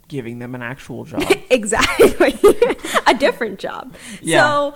[0.08, 1.22] Giving them an actual job.
[1.50, 2.34] exactly.
[3.06, 3.94] a different job.
[4.20, 4.42] Yeah.
[4.42, 4.74] So,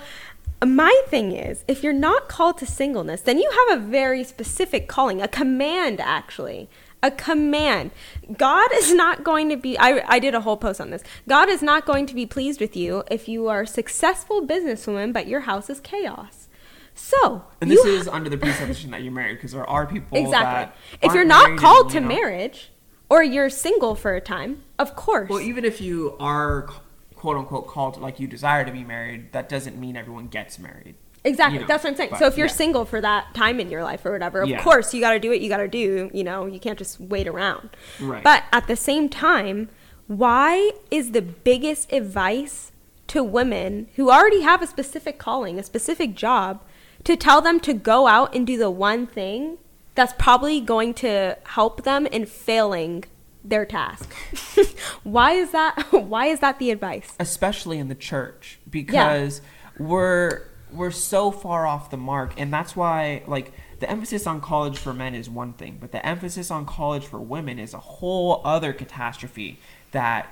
[0.64, 4.86] my thing is, if you're not called to singleness, then you have a very specific
[4.86, 6.70] calling, a command actually
[7.04, 7.90] a command.
[8.36, 11.04] God is not going to be, I, I did a whole post on this.
[11.28, 15.12] God is not going to be pleased with you if you are a successful businesswoman,
[15.12, 16.48] but your house is chaos.
[16.94, 20.74] So, and this is under the presupposition that you're married because there are people exactly.
[21.02, 22.70] if you're not called and, you to know, marriage
[23.10, 25.28] or you're single for a time, of course.
[25.28, 26.70] Well, even if you are
[27.16, 30.94] quote unquote called like you desire to be married, that doesn't mean everyone gets married.
[31.24, 31.56] Exactly.
[31.56, 32.10] You know, That's what I'm saying.
[32.10, 32.52] But, so if you're yeah.
[32.52, 34.62] single for that time in your life or whatever, of yeah.
[34.62, 36.10] course you got to do what you got to do.
[36.12, 37.70] You know, you can't just wait around.
[38.00, 38.22] Right.
[38.22, 39.70] But at the same time,
[40.06, 42.72] why is the biggest advice
[43.08, 46.62] to women who already have a specific calling, a specific job,
[47.04, 49.58] to tell them to go out and do the one thing
[49.94, 53.04] that's probably going to help them in failing
[53.44, 54.12] their task.
[55.02, 57.14] why is that why is that the advice?
[57.20, 59.86] Especially in the church because yeah.
[59.86, 60.42] we're
[60.74, 64.92] we're so far off the mark and that's why like the emphasis on college for
[64.92, 68.72] men is one thing but the emphasis on college for women is a whole other
[68.72, 69.58] catastrophe
[69.92, 70.28] that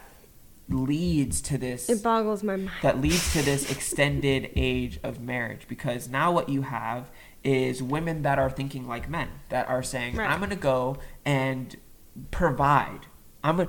[0.69, 5.67] leads to this it boggles my mind that leads to this extended age of marriage
[5.69, 7.11] because now what you have
[7.45, 10.31] is women that are thinking like men that are saying right.
[10.31, 11.77] i'm going to go and
[12.31, 13.01] provide
[13.45, 13.69] i'm gonna,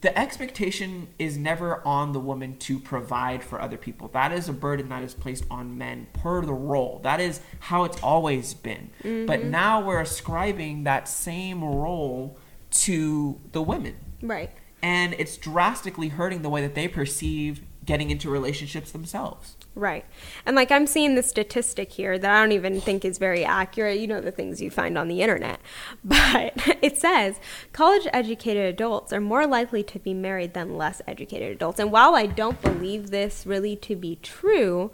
[0.00, 4.08] the expectation is never on the woman to provide for other people.
[4.08, 7.00] That is a burden that is placed on men per the role.
[7.02, 8.90] That is how it's always been.
[9.02, 9.26] Mm-hmm.
[9.26, 12.38] but now we're ascribing that same role
[12.70, 13.96] to the women.
[14.22, 14.50] Right.
[14.82, 19.53] And it's drastically hurting the way that they perceive getting into relationships themselves.
[19.76, 20.04] Right.
[20.46, 23.98] And like I'm seeing the statistic here that I don't even think is very accurate.
[23.98, 25.60] You know, the things you find on the internet.
[26.04, 27.40] But it says
[27.72, 31.80] college educated adults are more likely to be married than less educated adults.
[31.80, 34.92] And while I don't believe this really to be true,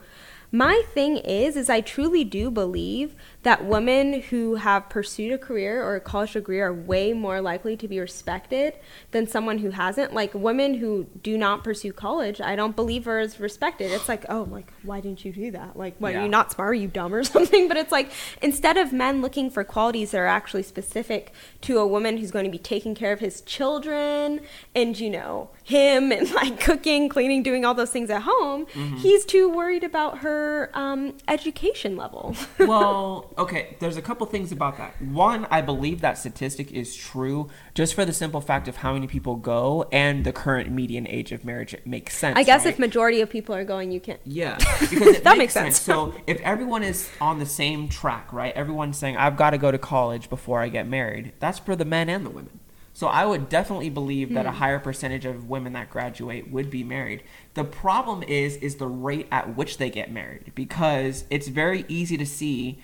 [0.50, 5.82] my thing is is I truly do believe that women who have pursued a career
[5.82, 8.74] or a college degree are way more likely to be respected
[9.12, 10.12] than someone who hasn't.
[10.12, 13.92] Like women who do not pursue college, I don't believe are as respected.
[13.92, 15.76] It's like, oh, like why didn't you do that?
[15.76, 16.12] Like, what?
[16.12, 16.20] Yeah.
[16.20, 16.70] Are you not smart?
[16.70, 17.66] Are you dumb or something?
[17.66, 18.10] But it's like
[18.42, 22.44] instead of men looking for qualities that are actually specific to a woman who's going
[22.44, 24.40] to be taking care of his children
[24.74, 28.96] and you know him and like cooking, cleaning, doing all those things at home, mm-hmm.
[28.96, 32.36] he's too worried about her um, education level.
[32.58, 35.00] well okay, there's a couple things about that.
[35.00, 39.06] One, I believe that statistic is true just for the simple fact of how many
[39.06, 41.74] people go and the current median age of marriage.
[41.74, 42.36] It makes sense.
[42.36, 42.74] I guess right?
[42.74, 44.20] if majority of people are going, you can't.
[44.24, 44.56] Yeah,
[44.90, 45.76] because that makes, sense.
[45.76, 45.80] sense.
[45.80, 48.54] So if everyone is on the same track, right?
[48.54, 51.32] Everyone's saying, I've got to go to college before I get married.
[51.40, 52.60] That's for the men and the women.
[52.92, 54.56] So I would definitely believe that a hmm.
[54.56, 57.22] higher percentage of women that graduate would be married.
[57.54, 62.16] The problem is is the rate at which they get married because it's very easy
[62.16, 62.78] to see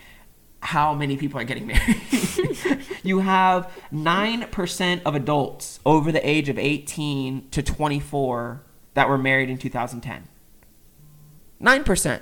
[0.66, 2.02] how many people are getting married.
[3.04, 8.62] you have 9% of adults over the age of 18 to 24
[8.94, 10.26] that were married in 2010.
[11.62, 12.20] 9%.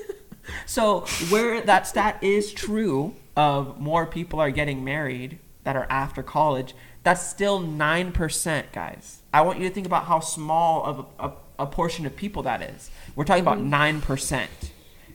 [0.66, 1.00] so,
[1.30, 6.74] where that stat is true of more people are getting married that are after college,
[7.02, 9.22] that's still 9%, guys.
[9.34, 11.32] I want you to think about how small of a, a,
[11.64, 12.88] a portion of people that is.
[13.16, 14.00] We're talking about mm.
[14.00, 14.46] 9%.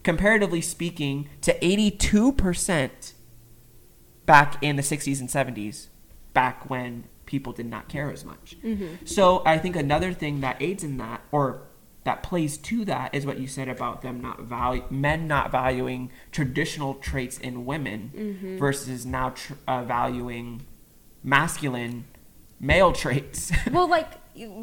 [0.05, 3.13] Comparatively speaking, to 82%
[4.27, 5.87] back in the 60s and 70s,
[6.33, 8.55] back when people did not care as much.
[8.63, 9.05] Mm-hmm.
[9.05, 11.63] So I think another thing that aids in that, or
[12.03, 16.11] that plays to that, is what you said about them not value men not valuing
[16.31, 18.57] traditional traits in women mm-hmm.
[18.59, 20.61] versus now tr- uh, valuing
[21.23, 22.05] masculine
[22.59, 23.51] male traits.
[23.71, 24.13] well, like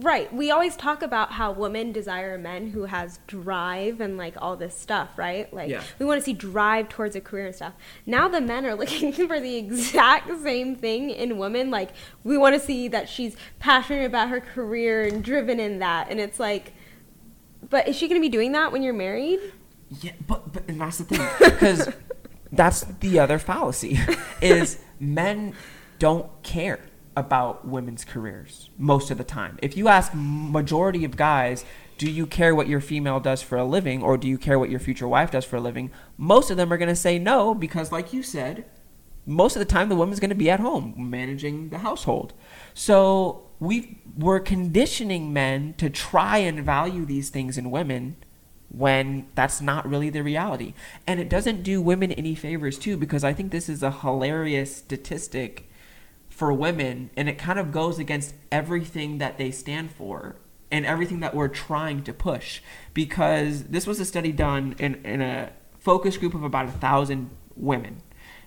[0.03, 0.33] right.
[0.33, 4.77] We always talk about how women desire men who has drive and like all this
[4.77, 5.53] stuff right?
[5.53, 5.83] Like yeah.
[5.99, 7.75] we want to see drive towards a career and stuff.
[8.07, 11.71] Now the men are looking for the exact same thing in women.
[11.71, 11.91] Like
[12.25, 16.11] we want to see that she's passionate about her career and driven in that.
[16.11, 16.75] And it's like
[17.71, 19.41] but is she going to be doing that when you're married?
[20.01, 21.89] Yeah but but and that's the thing because
[22.53, 23.99] that's the other fallacy
[24.41, 25.55] is men
[25.99, 26.81] don't care
[27.17, 29.59] about women's careers most of the time.
[29.63, 31.65] If you ask majority of guys,
[31.99, 34.71] do you care what your female does for a living or do you care what
[34.71, 35.91] your future wife does for a living?
[36.17, 38.65] Most of them are going to say no because like you said,
[39.27, 42.33] most of the time the woman's going to be at home managing the household.
[42.75, 48.17] So we we're conditioning men to try and value these things in women
[48.69, 50.75] when that's not really the reality.
[51.07, 54.77] And it doesn't do women any favors too because I think this is a hilarious
[54.77, 55.71] statistic
[56.33, 60.37] for women and it kind of goes against everything that they stand for
[60.71, 62.63] and everything that we're trying to push.
[62.95, 67.31] Because this was a study done in, in a focus group of about a thousand
[67.55, 68.03] women.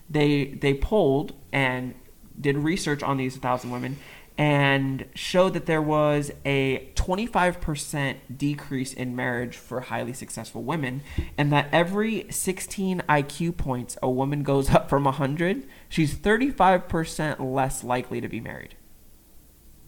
[0.10, 1.94] They they polled and
[2.40, 3.98] did research on these thousand women
[4.38, 11.02] and showed that there was a 25% decrease in marriage for highly successful women
[11.38, 17.84] and that every 16 IQ points a woman goes up from 100 she's 35% less
[17.84, 18.76] likely to be married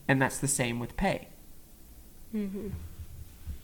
[0.07, 1.27] and that's the same with pay
[2.33, 2.69] mm-hmm.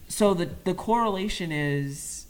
[0.07, 2.27] so the, the correlation is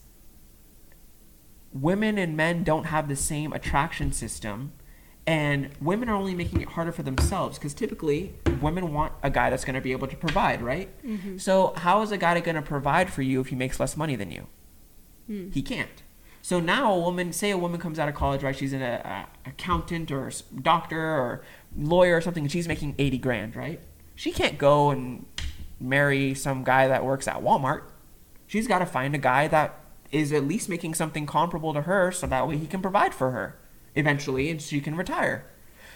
[1.74, 4.72] women and men don't have the same attraction system
[5.26, 9.50] and women are only making it harder for themselves because typically women want a guy
[9.50, 10.90] that's going to be able to provide, right?
[11.06, 11.38] Mm-hmm.
[11.38, 14.16] So how is a guy going to provide for you if he makes less money
[14.16, 14.48] than you?
[15.30, 15.54] Mm.
[15.54, 16.04] He can't.
[16.44, 18.54] So now a woman, say a woman comes out of college, right?
[18.54, 21.42] She's an a, a accountant or a doctor or
[21.76, 23.80] lawyer or something, and she's making eighty grand, right?
[24.14, 25.26] She can't go and
[25.80, 27.84] marry some guy that works at Walmart.
[28.46, 29.80] She's got to find a guy that
[30.12, 33.32] is at least making something comparable to her, so that way he can provide for
[33.32, 33.58] her
[33.96, 35.46] eventually, and she can retire.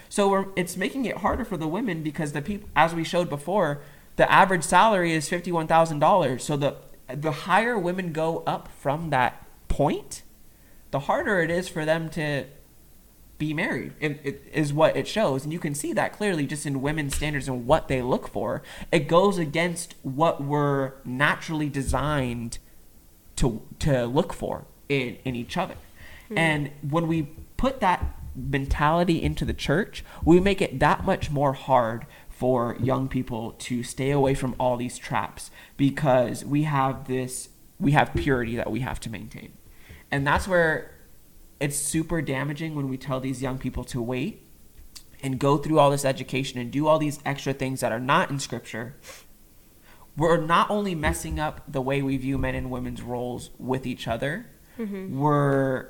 [0.08, 3.82] So it's making it harder for the women because the people, as we showed before,
[4.16, 6.40] the average salary is $51,000.
[6.40, 6.76] So the
[7.14, 10.22] the higher women go up from that point,
[10.90, 12.44] the harder it is for them to
[13.38, 15.44] be married it, it is what it shows.
[15.44, 18.62] And you can see that clearly just in women's standards and what they look for.
[18.90, 22.58] It goes against what we're naturally designed
[23.36, 25.76] to to look for in in each other.
[26.28, 26.38] Mm-hmm.
[26.38, 27.22] and when we
[27.56, 28.04] put that
[28.36, 33.82] mentality into the church we make it that much more hard for young people to
[33.82, 37.48] stay away from all these traps because we have this
[37.80, 39.52] we have purity that we have to maintain
[40.10, 40.94] and that's where
[41.60, 44.46] it's super damaging when we tell these young people to wait
[45.22, 48.30] and go through all this education and do all these extra things that are not
[48.30, 48.96] in scripture
[50.16, 54.08] we're not only messing up the way we view men and women's roles with each
[54.08, 54.46] other
[54.78, 55.18] mm-hmm.
[55.18, 55.88] we're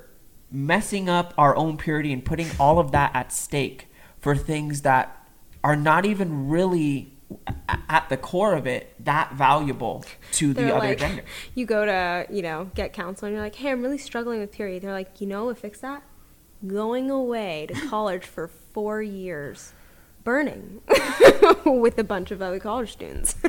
[0.51, 3.87] messing up our own purity and putting all of that at stake
[4.19, 5.27] for things that
[5.63, 7.18] are not even really
[7.67, 11.23] at the core of it that valuable to the other like, gender.
[11.55, 14.51] You go to, you know, get counseling, and you're like, hey, I'm really struggling with
[14.51, 14.83] period.
[14.83, 16.03] They're like, you know what fix that?
[16.65, 19.73] Going away to college for four years,
[20.23, 20.81] burning
[21.65, 23.35] with a bunch of other college students.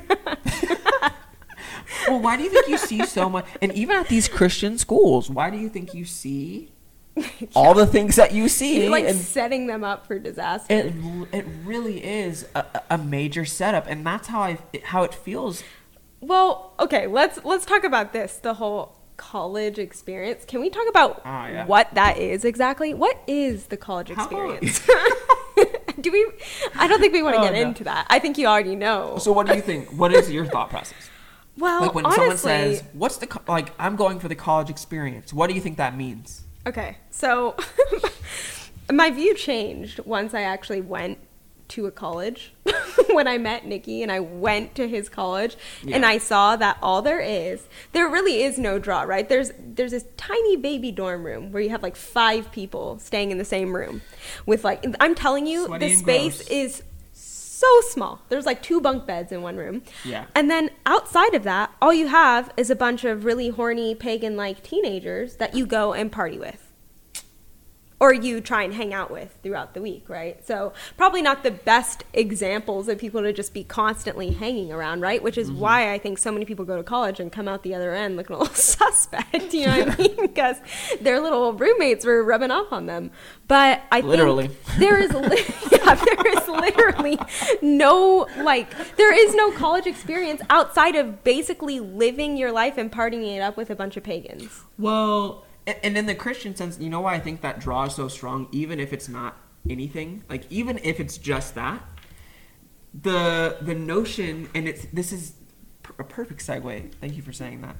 [2.08, 3.46] well, why do you think you see so much?
[3.62, 6.70] And even at these Christian schools, why do you think you see
[7.54, 10.72] all the things that you see You're like and setting them up for disaster.
[10.72, 10.94] It,
[11.32, 15.62] it really is a, a major setup and that's how i how it feels.
[16.20, 20.44] Well okay let's let's talk about this the whole college experience.
[20.44, 21.66] Can we talk about ah, yeah.
[21.66, 22.94] what that is exactly?
[22.94, 24.80] What is the college experience?
[26.00, 26.26] Do we
[26.76, 27.60] i don't think we want to oh, get no.
[27.60, 28.06] into that.
[28.08, 29.18] I think you already know.
[29.18, 29.90] So what do you think?
[29.90, 31.10] What is your thought process?
[31.58, 35.32] Well like when honestly, someone says what's the like i'm going for the college experience
[35.32, 37.56] what do you think that means Okay, so
[38.92, 41.18] my view changed once I actually went
[41.70, 42.52] to a college
[43.10, 45.94] when I met Nikki and I went to his college yeah.
[45.94, 49.28] and I saw that all there is there really is no draw, right?
[49.28, 53.38] There's there's this tiny baby dorm room where you have like five people staying in
[53.38, 54.02] the same room
[54.46, 56.50] with like I'm telling you Sweaty the space gross.
[56.50, 56.82] is
[57.60, 58.22] so small.
[58.28, 59.82] There's like two bunk beds in one room.
[60.04, 60.24] Yeah.
[60.34, 64.36] And then outside of that, all you have is a bunch of really horny pagan
[64.36, 66.69] like teenagers that you go and party with
[68.00, 70.44] or you try and hang out with throughout the week, right?
[70.46, 75.22] So probably not the best examples of people to just be constantly hanging around, right?
[75.22, 75.60] Which is mm-hmm.
[75.60, 78.16] why I think so many people go to college and come out the other end
[78.16, 80.16] looking a little suspect, you know what I mean?
[80.16, 80.56] Because
[81.02, 83.10] their little roommates were rubbing off on them.
[83.46, 87.18] But I literally there is li- yeah, there is literally
[87.60, 93.36] no like there is no college experience outside of basically living your life and partying
[93.36, 94.62] it up with a bunch of pagans.
[94.78, 98.08] Well, and in the Christian sense, you know why I think that draw is so
[98.08, 99.36] strong, even if it's not
[99.68, 101.82] anything, like even if it's just that,
[102.94, 105.34] the the notion, and it's this is
[105.98, 106.92] a perfect segue.
[106.94, 107.76] Thank you for saying that.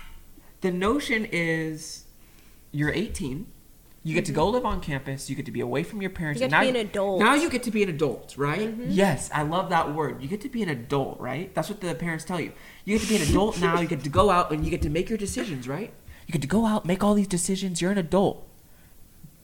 [0.60, 2.04] the notion is,
[2.72, 3.46] you're 18.
[4.04, 4.26] You get mm-hmm.
[4.26, 5.28] to go live on campus.
[5.28, 6.40] You get to be away from your parents.
[6.40, 7.20] You get to be an adult.
[7.20, 8.68] Now you get to be an adult, right?
[8.68, 8.90] Mm-hmm.
[8.90, 10.22] Yes, I love that word.
[10.22, 11.52] You get to be an adult, right?
[11.54, 12.52] That's what the parents tell you.
[12.84, 13.80] You get to be an adult now.
[13.80, 15.92] You get to go out and you get to make your decisions, right?
[16.28, 17.80] You get to go out, make all these decisions.
[17.80, 18.46] You're an adult.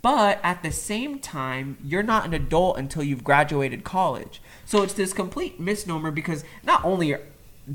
[0.02, 4.42] But at the same time, you're not an adult until you've graduated college.
[4.66, 7.16] So it's this complete misnomer because not only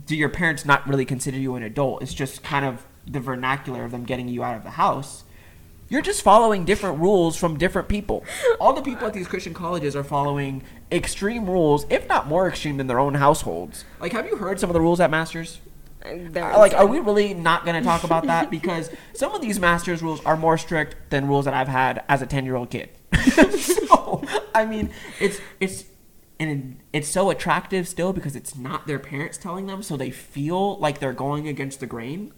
[0.06, 3.84] do your parents not really consider you an adult, it's just kind of the vernacular
[3.84, 5.24] of them getting you out of the house.
[5.90, 8.24] You're just following different rules from different people.
[8.60, 12.78] All the people at these Christian colleges are following extreme rules, if not more extreme
[12.78, 13.86] than their own households.
[14.00, 15.62] Like, have you heard some of the rules at Masters?
[16.06, 18.50] Uh, like, are we really not going to talk about that?
[18.60, 22.22] Because some of these masters rules are more strict than rules that I've had as
[22.22, 22.90] a ten year old kid.
[23.60, 24.24] so,
[24.56, 25.86] I mean, it's it's
[26.40, 30.78] and it's so attractive still because it's not their parents telling them, so they feel
[30.78, 32.34] like they're going against the grain,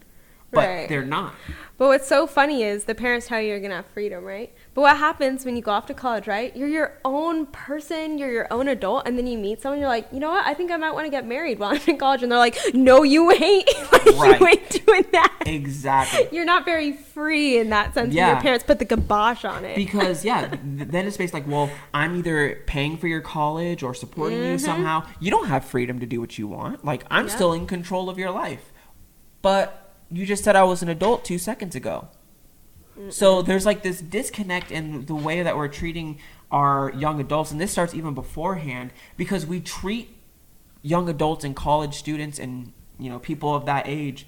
[0.51, 0.89] but right.
[0.89, 1.35] they're not.
[1.77, 4.53] But what's so funny is the parents tell you you're gonna have freedom, right?
[4.73, 6.55] But what happens when you go off to college, right?
[6.55, 10.07] You're your own person, you're your own adult, and then you meet someone, you're like,
[10.13, 10.45] you know what?
[10.45, 12.23] I think I might want to get married while I'm in college.
[12.23, 13.69] And they're like, no, you ain't.
[13.91, 14.39] like, right.
[14.39, 15.43] You ain't doing that.
[15.45, 16.29] Exactly.
[16.31, 18.13] You're not very free in that sense.
[18.13, 18.31] Yeah.
[18.31, 19.75] Your parents put the kibosh on it.
[19.75, 24.37] Because, yeah, then it's based like, well, I'm either paying for your college or supporting
[24.37, 24.51] mm-hmm.
[24.51, 25.05] you somehow.
[25.19, 26.85] You don't have freedom to do what you want.
[26.85, 27.35] Like, I'm yeah.
[27.35, 28.71] still in control of your life.
[29.41, 32.07] But you just said I was an adult two seconds ago.
[33.09, 36.19] So there's like this disconnect in the way that we're treating
[36.51, 40.15] our young adults, and this starts even beforehand because we treat
[40.81, 44.27] young adults and college students and you know people of that age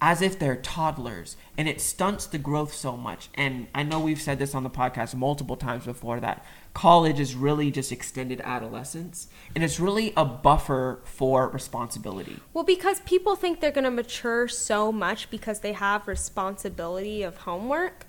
[0.00, 3.28] as if they're toddlers and it stunts the growth so much.
[3.34, 6.44] And i know we've said this on the podcast multiple times before that
[6.74, 12.38] college is really just extended adolescence and it's really a buffer for responsibility.
[12.54, 17.38] Well, because people think they're going to mature so much because they have responsibility of
[17.38, 18.06] homework.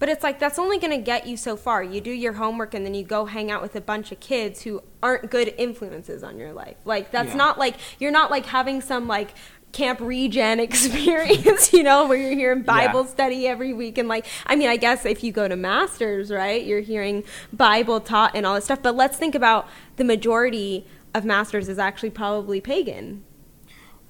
[0.00, 1.82] But it's like that's only going to get you so far.
[1.82, 4.62] You do your homework and then you go hang out with a bunch of kids
[4.62, 6.76] who aren't good influences on your life.
[6.84, 7.36] Like that's yeah.
[7.36, 9.34] not like you're not like having some like
[9.74, 13.10] camp regen experience, you know, where you're hearing Bible yeah.
[13.10, 13.98] study every week.
[13.98, 18.00] And like, I mean, I guess if you go to masters, right, you're hearing Bible
[18.00, 18.82] taught and all this stuff.
[18.82, 23.24] But let's think about the majority of masters is actually probably pagan.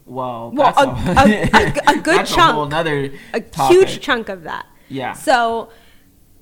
[0.07, 4.67] Well, well, a, a, a, a, good chunk, a, a huge chunk of that.
[4.89, 5.15] Yeah.
[5.15, 5.71] So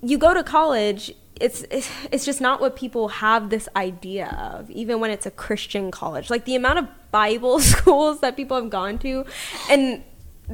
[0.02, 1.12] you go to college
[1.42, 5.90] it's, it's just not what people have this idea of even when it's a christian
[5.90, 6.30] college.
[6.30, 9.24] Like the amount of bible schools that people have gone to
[9.70, 10.02] and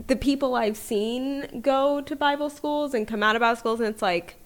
[0.06, 3.88] the people i've seen go to bible schools and come out of bible schools and
[3.88, 4.36] it's like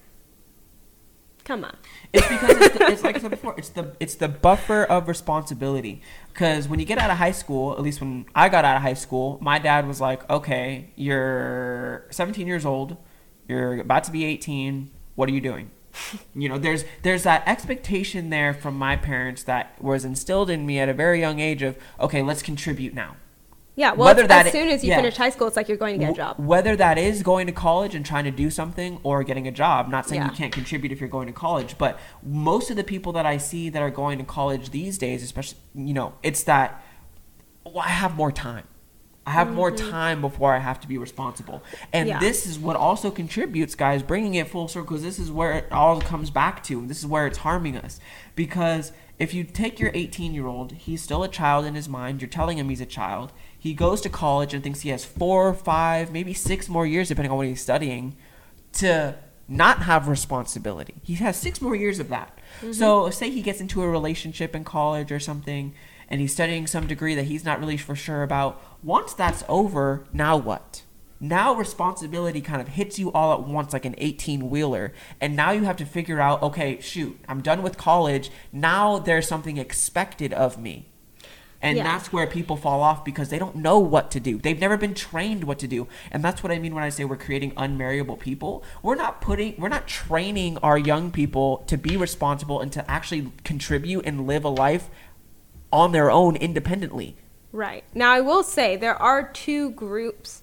[1.43, 1.75] come on.
[2.13, 5.07] It's because it's, the, it's like i said before it's the it's the buffer of
[5.07, 6.01] responsibility.
[6.31, 8.81] Because when you get out of high school at least when i got out of
[8.81, 12.97] high school my dad was like okay you're 17 years old.
[13.47, 15.69] You're about to be 18 what are you doing
[16.35, 20.79] you know there's there's that expectation there from my parents that was instilled in me
[20.79, 23.15] at a very young age of okay let's contribute now.
[23.75, 25.77] Yeah well whether that as soon as you yeah, finish high school it's like you're
[25.77, 26.35] going to get a job.
[26.37, 29.89] whether that is going to college and trying to do something or getting a job
[29.89, 30.29] not saying yeah.
[30.29, 33.35] you can't contribute if you're going to college but most of the people that i
[33.35, 36.83] see that are going to college these days especially you know it's that
[37.65, 38.67] well, i have more time
[39.25, 39.55] I have mm-hmm.
[39.55, 41.63] more time before I have to be responsible.
[41.93, 42.19] And yeah.
[42.19, 45.71] this is what also contributes, guys, bringing it full circle, because this is where it
[45.71, 46.85] all comes back to.
[46.85, 47.99] This is where it's harming us.
[48.35, 52.21] Because if you take your 18 year old, he's still a child in his mind,
[52.21, 53.31] you're telling him he's a child.
[53.57, 57.31] He goes to college and thinks he has four, five, maybe six more years, depending
[57.31, 58.17] on what he's studying,
[58.73, 59.15] to
[59.47, 60.95] not have responsibility.
[61.03, 62.37] He has six more years of that.
[62.57, 62.73] Mm-hmm.
[62.73, 65.73] So, say he gets into a relationship in college or something,
[66.09, 70.05] and he's studying some degree that he's not really for sure about once that's over,
[70.11, 70.83] now what?
[71.19, 74.91] Now responsibility kind of hits you all at once like an 18 wheeler.
[75.21, 78.29] And now you have to figure out okay, shoot, I'm done with college.
[78.51, 80.89] Now there's something expected of me.
[81.61, 81.83] And yeah.
[81.83, 84.37] that's where people fall off because they don't know what to do.
[84.37, 85.87] They've never been trained what to do.
[86.11, 88.65] And that's what I mean when I say we're creating unmarriable people.
[88.81, 93.31] We're not putting we're not training our young people to be responsible and to actually
[93.45, 94.89] contribute and live a life
[95.71, 97.15] on their own independently.
[97.53, 97.83] Right.
[97.93, 100.41] Now, I will say there are two groups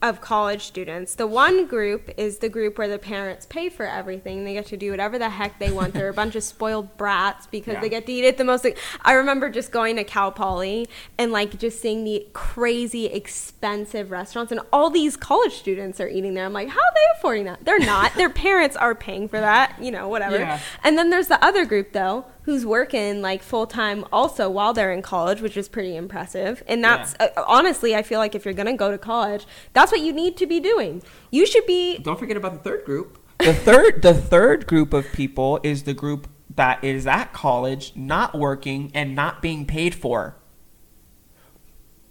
[0.00, 1.16] of college students.
[1.16, 4.44] The one group is the group where the parents pay for everything.
[4.44, 5.92] They get to do whatever the heck they want.
[5.92, 7.80] They're a bunch of spoiled brats because yeah.
[7.80, 8.64] they get to eat at the most.
[9.02, 10.88] I remember just going to Cal Poly
[11.18, 16.34] and like just seeing the crazy expensive restaurants, and all these college students are eating
[16.34, 16.44] there.
[16.44, 17.64] I'm like, how are they affording that?
[17.64, 18.14] They're not.
[18.14, 19.82] Their parents are paying for that.
[19.82, 20.38] You know, whatever.
[20.38, 20.60] Yeah.
[20.84, 24.90] And then there's the other group though who's working like full time also while they're
[24.90, 26.62] in college, which is pretty impressive.
[26.66, 27.28] And that's yeah.
[27.36, 30.14] uh, honestly, I feel like if you're going to go to college, that's what you
[30.14, 31.02] need to be doing.
[31.30, 31.98] You should be.
[31.98, 33.18] Don't forget about the third group.
[33.36, 36.26] The third, the third group of people is the group
[36.56, 40.38] that is at college, not working and not being paid for.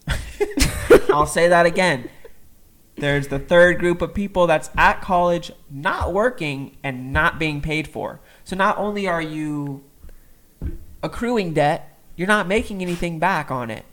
[1.09, 2.11] I'll say that again.
[2.95, 7.87] There's the third group of people that's at college, not working and not being paid
[7.87, 8.21] for.
[8.43, 9.83] So not only are you
[11.03, 13.85] accruing debt, you're not making anything back on it.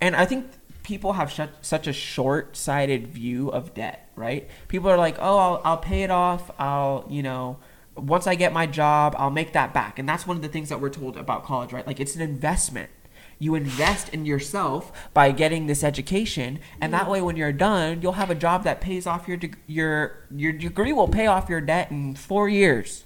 [0.00, 0.50] And I think
[0.82, 4.48] people have sh- such a short-sighted view of debt, right?
[4.68, 6.50] People are like, "Oh, I'll, I'll pay it off.
[6.58, 7.58] I'll, you know,
[7.96, 10.68] once I get my job, I'll make that back." And that's one of the things
[10.68, 11.86] that we're told about college, right?
[11.86, 12.90] Like it's an investment.
[13.38, 18.12] You invest in yourself by getting this education, and that way, when you're done, you'll
[18.12, 21.60] have a job that pays off your de- your your degree will pay off your
[21.60, 23.04] debt in four years.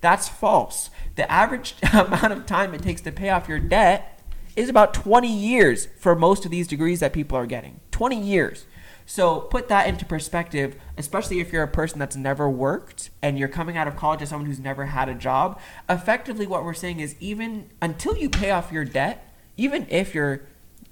[0.00, 0.90] That's false.
[1.16, 4.20] The average amount of time it takes to pay off your debt
[4.56, 7.80] is about 20 years for most of these degrees that people are getting.
[7.92, 8.66] 20 years.
[9.06, 13.48] So put that into perspective, especially if you're a person that's never worked and you're
[13.48, 15.60] coming out of college as someone who's never had a job.
[15.88, 20.42] Effectively, what we're saying is even until you pay off your debt, even if you're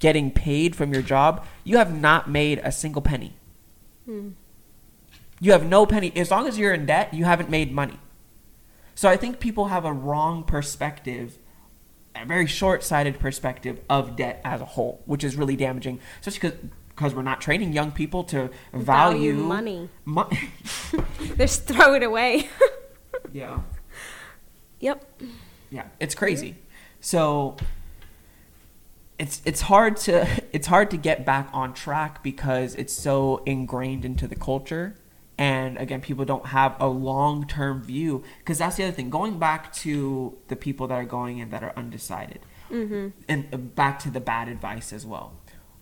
[0.01, 3.35] getting paid from your job, you have not made a single penny.
[4.05, 4.31] Hmm.
[5.41, 6.13] You have no penny.
[6.17, 8.01] As long as you're in debt, you haven't made money.
[8.99, 11.39] So I think people have a wrong perspective,
[12.17, 16.71] a very short-sighted perspective of debt as a whole, which is really damaging, especially because
[16.89, 19.89] because we're not training young people to value, value money.
[20.05, 20.29] Mo-
[21.39, 22.49] Just throw it away.
[23.33, 23.61] yeah.
[24.81, 25.23] Yep.
[25.71, 26.57] Yeah, it's crazy.
[26.99, 27.57] So
[29.17, 34.05] it's it's hard to it's hard to get back on track because it's so ingrained
[34.05, 34.97] into the culture
[35.39, 38.25] and again people don't have a long-term view.
[38.41, 39.09] Because that's the other thing.
[39.09, 42.41] Going back to the people that are going in that are undecided.
[42.71, 43.09] Mm-hmm.
[43.31, 45.33] and uh, back to the bad advice as well.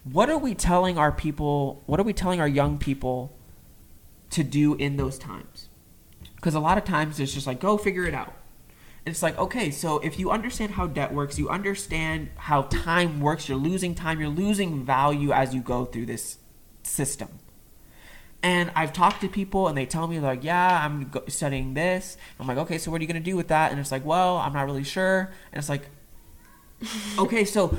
[0.04, 3.36] What are we telling our people what are we telling our young people
[4.30, 5.68] to do in those times?
[6.36, 8.34] Because a lot of times it's just like go figure it out.
[9.04, 13.20] And it's like okay so if you understand how debt works you understand how time
[13.20, 16.38] works you're losing time you're losing value as you go through this
[16.84, 17.40] system
[18.46, 22.16] and I've talked to people and they tell me like, yeah, I'm studying this.
[22.38, 23.72] I'm like, okay, so what are you gonna do with that?
[23.72, 25.32] And it's like, well, I'm not really sure.
[25.52, 25.82] And it's like,
[27.18, 27.76] okay, so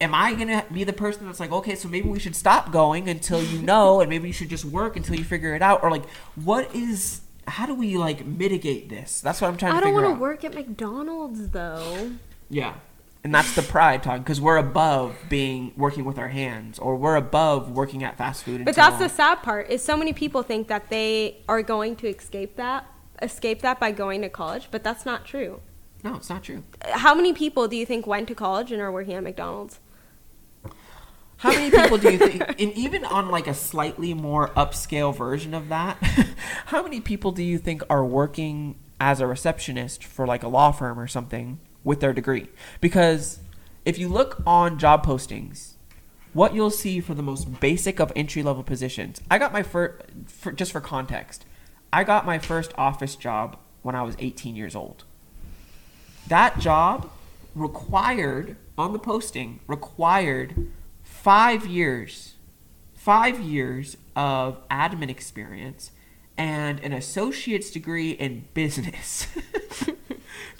[0.00, 3.06] am I gonna be the person that's like, okay, so maybe we should stop going
[3.06, 5.90] until you know, and maybe you should just work until you figure it out, or
[5.90, 7.20] like, what is?
[7.46, 9.20] How do we like mitigate this?
[9.20, 9.88] That's what I'm trying I to.
[9.88, 12.12] I don't want to work at McDonald's though.
[12.48, 12.76] Yeah
[13.24, 17.16] and that's the pride talking because we're above being working with our hands or we're
[17.16, 20.68] above working at fast food but that's the sad part is so many people think
[20.68, 22.86] that they are going to escape that
[23.20, 25.60] escape that by going to college but that's not true.
[26.04, 26.64] No it's not true.
[26.90, 29.78] How many people do you think went to college and are working at mcdonald's?
[31.36, 35.54] How many people do you think and even on like a slightly more upscale version
[35.54, 35.96] of that
[36.66, 40.70] how many people do you think are working as a receptionist for like a law
[40.70, 42.48] firm or something with their degree.
[42.80, 43.40] Because
[43.84, 45.74] if you look on job postings,
[46.32, 50.04] what you'll see for the most basic of entry level positions, I got my first,
[50.26, 51.44] for, just for context,
[51.92, 55.04] I got my first office job when I was 18 years old.
[56.28, 57.10] That job
[57.54, 60.70] required, on the posting, required
[61.02, 62.34] five years,
[62.94, 65.90] five years of admin experience
[66.38, 69.26] and an associate's degree in business.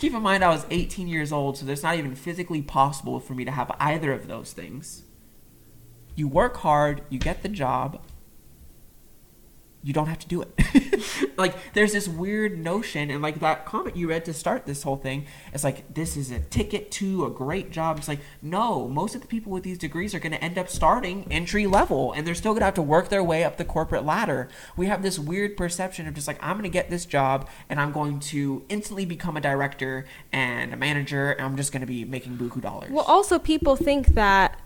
[0.03, 3.35] Keep in mind, I was 18 years old, so it's not even physically possible for
[3.35, 5.05] me to have either of those things.
[6.17, 8.05] You work hard, you get the job,
[9.81, 10.59] you don't have to do it.
[11.37, 14.97] like there's this weird notion and like that comment you read to start this whole
[14.97, 17.99] thing, it's like this is a ticket to a great job.
[17.99, 20.69] It's like no, most of the people with these degrees are going to end up
[20.69, 23.65] starting entry level and they're still going to have to work their way up the
[23.65, 24.49] corporate ladder.
[24.77, 27.81] We have this weird perception of just like I'm going to get this job and
[27.81, 31.87] I'm going to instantly become a director and a manager and I'm just going to
[31.87, 32.91] be making buku dollars.
[32.91, 34.59] Well, also people think that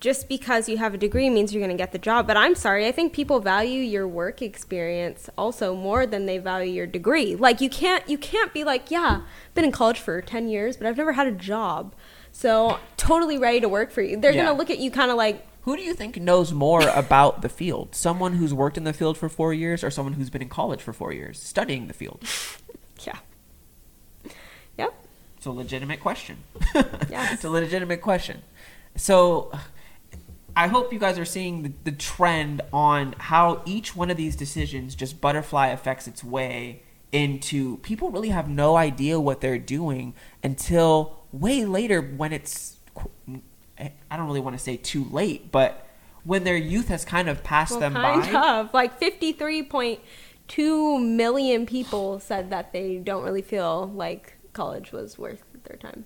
[0.00, 2.26] just because you have a degree means you're going to get the job.
[2.26, 6.72] But I'm sorry, I think people value your work experience also more than they value
[6.72, 7.36] your degree.
[7.36, 10.78] Like you can't you can't be like, yeah, I've been in college for 10 years,
[10.78, 11.94] but I've never had a job.
[12.32, 14.16] So, totally ready to work for you.
[14.16, 14.44] They're yeah.
[14.44, 17.42] going to look at you kind of like who do you think knows more about
[17.42, 17.94] the field?
[17.94, 20.80] Someone who's worked in the field for 4 years or someone who's been in college
[20.80, 22.24] for 4 years studying the field?
[23.04, 23.18] yeah.
[24.78, 24.94] Yep.
[25.36, 26.38] It's a legitimate question.
[26.74, 26.80] Yeah.
[27.32, 28.42] it's a legitimate question.
[28.96, 29.52] So
[30.56, 34.36] I hope you guys are seeing the, the trend on how each one of these
[34.36, 36.82] decisions just butterfly affects its way
[37.12, 42.76] into people really have no idea what they're doing until way later when it's
[43.78, 45.86] I don't really want to say too late, but
[46.24, 48.58] when their youth has kind of passed well, them kind by.
[48.58, 48.74] Of.
[48.74, 55.78] Like 53.2 million people said that they don't really feel like college was worth their
[55.78, 56.04] time.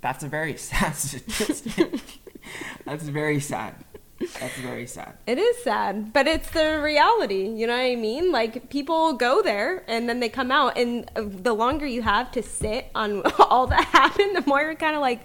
[0.00, 2.00] That's a very sad statistic.
[2.84, 3.74] That's very sad.
[4.18, 5.18] That's very sad.
[5.26, 7.48] It is sad, but it's the reality.
[7.48, 8.32] You know what I mean?
[8.32, 12.30] Like people go there and then they come out, and uh, the longer you have
[12.32, 15.20] to sit on all that happened, the more you're kind of like,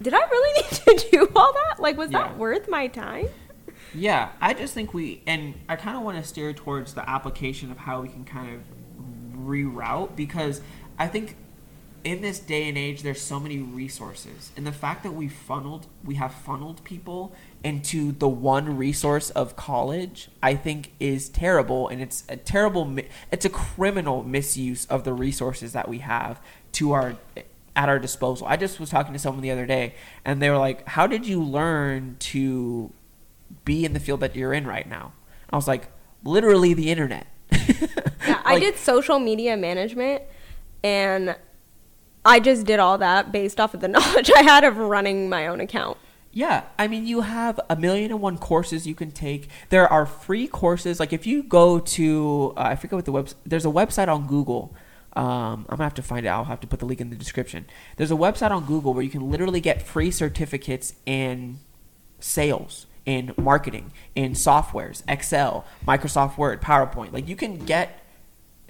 [0.00, 1.80] did I really need to do all that?
[1.80, 2.22] Like, was yeah.
[2.22, 3.28] that worth my time?
[3.94, 7.70] Yeah, I just think we, and I kind of want to steer towards the application
[7.70, 8.62] of how we can kind of
[9.46, 10.62] reroute because
[10.98, 11.36] I think
[12.04, 14.50] in this day and age there's so many resources.
[14.56, 17.32] And the fact that we funneled we have funneled people
[17.62, 21.88] into the one resource of college i think is terrible.
[21.88, 22.96] And it's a terrible
[23.30, 26.40] it's a criminal misuse of the resources that we have
[26.72, 27.16] to our
[27.74, 28.46] at our disposal.
[28.46, 29.94] I just was talking to someone the other day
[30.24, 32.92] and they were like how did you learn to
[33.64, 35.12] be in the field that you're in right now?
[35.50, 35.88] I was like
[36.24, 37.26] literally the internet.
[38.24, 40.22] Yeah, like, i did social media management
[40.84, 41.34] and
[42.24, 45.46] I just did all that based off of the knowledge I had of running my
[45.46, 45.98] own account.
[46.34, 49.50] Yeah, I mean, you have a million and one courses you can take.
[49.68, 50.98] There are free courses.
[50.98, 53.28] Like if you go to, uh, I forget what the web.
[53.44, 54.74] There's a website on Google.
[55.14, 56.30] Um, I'm gonna have to find it.
[56.30, 57.66] I'll have to put the link in the description.
[57.98, 61.58] There's a website on Google where you can literally get free certificates in
[62.18, 67.12] sales, in marketing, in softwares, Excel, Microsoft Word, PowerPoint.
[67.12, 68.02] Like you can get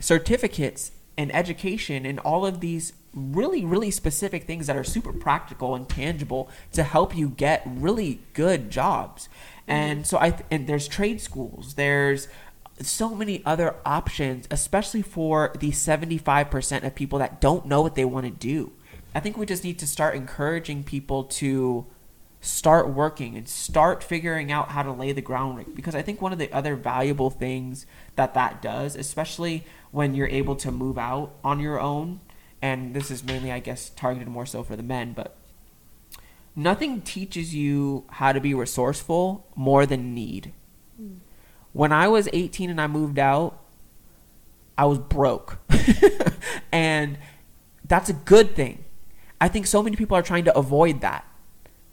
[0.00, 5.74] certificates and education in all of these really really specific things that are super practical
[5.74, 9.28] and tangible to help you get really good jobs.
[9.28, 9.70] Mm-hmm.
[9.72, 12.28] And so i th- and there's trade schools there's
[12.80, 18.04] so many other options especially for the 75% of people that don't know what they
[18.04, 18.72] want to do.
[19.14, 21.86] I think we just need to start encouraging people to
[22.42, 26.32] start working and start figuring out how to lay the groundwork because i think one
[26.32, 27.86] of the other valuable things
[28.16, 32.18] that that does especially when you're able to move out on your own
[32.62, 35.36] and this is mainly, I guess, targeted more so for the men, but
[36.54, 40.52] nothing teaches you how to be resourceful more than need.
[41.00, 41.18] Mm.
[41.72, 43.58] When I was 18 and I moved out,
[44.78, 45.58] I was broke.
[46.72, 47.18] and
[47.84, 48.84] that's a good thing.
[49.40, 51.26] I think so many people are trying to avoid that.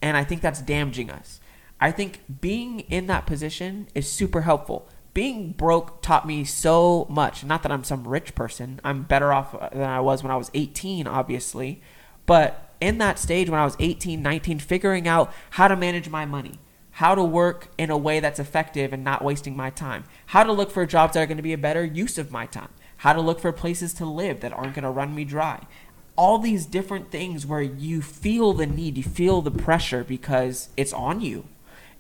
[0.03, 1.39] And I think that's damaging us.
[1.81, 4.87] I think being in that position is super helpful
[5.19, 7.43] being broke taught me so much.
[7.43, 8.79] Not that I'm some rich person.
[8.85, 11.81] I'm better off uh, than I was when I was 18, obviously.
[12.25, 16.23] But in that stage when I was 18, 19, figuring out how to manage my
[16.23, 16.61] money,
[16.91, 20.53] how to work in a way that's effective and not wasting my time, how to
[20.53, 23.11] look for jobs that are going to be a better use of my time, how
[23.11, 25.67] to look for places to live that aren't going to run me dry.
[26.15, 30.93] All these different things where you feel the need, you feel the pressure because it's
[30.93, 31.43] on you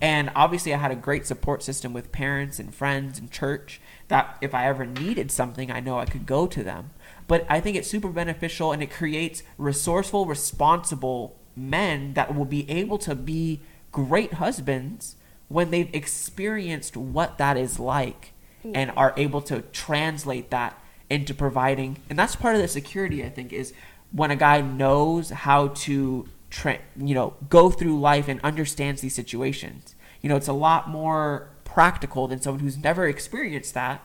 [0.01, 4.37] and obviously, I had a great support system with parents and friends and church that
[4.39, 6.91] if I ever needed something, I know I could go to them.
[7.27, 12.69] But I think it's super beneficial and it creates resourceful, responsible men that will be
[12.69, 15.17] able to be great husbands
[15.49, 18.33] when they've experienced what that is like
[18.63, 21.97] and are able to translate that into providing.
[22.09, 23.73] And that's part of the security, I think, is
[24.11, 29.15] when a guy knows how to tra- you know go through life and understands these
[29.15, 29.95] situations.
[30.21, 34.03] You know, it's a lot more practical than someone who's never experienced that.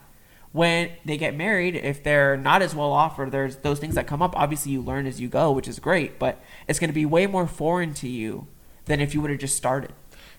[0.53, 4.07] When they get married, if they're not as well off or there's those things that
[4.07, 6.95] come up, obviously you learn as you go, which is great, but it's going to
[6.95, 8.47] be way more foreign to you
[8.85, 9.93] than if you would have just started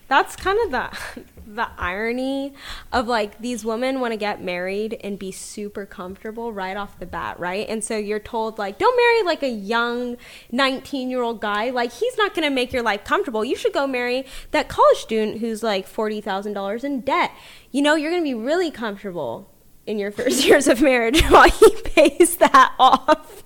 [0.08, 2.52] that's kind of the the irony
[2.92, 7.06] of like these women want to get married and be super comfortable right off the
[7.06, 7.68] bat, right?
[7.68, 10.16] And so you're told like don't marry like a young
[10.52, 13.44] 19-year-old guy, like he's not going to make your life comfortable.
[13.44, 17.32] You should go marry that college student who's like $40,000 in debt.
[17.70, 19.48] You know, you're going to be really comfortable
[19.86, 23.44] in your first years of marriage while he pays that off.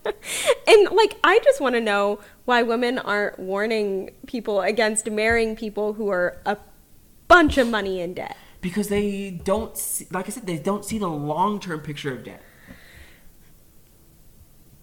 [0.66, 5.92] and like I just want to know why women aren't warning people against marrying people
[5.94, 6.56] who are a
[7.28, 8.36] bunch of money in debt.
[8.60, 12.42] Because they don't see, like I said they don't see the long-term picture of debt.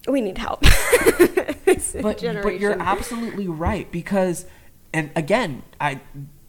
[0.07, 0.61] We need help.
[2.01, 4.45] but, but you're absolutely right because
[4.93, 6.01] and again, I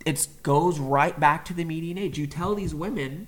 [0.06, 2.18] it goes right back to the median age.
[2.18, 3.26] You tell these women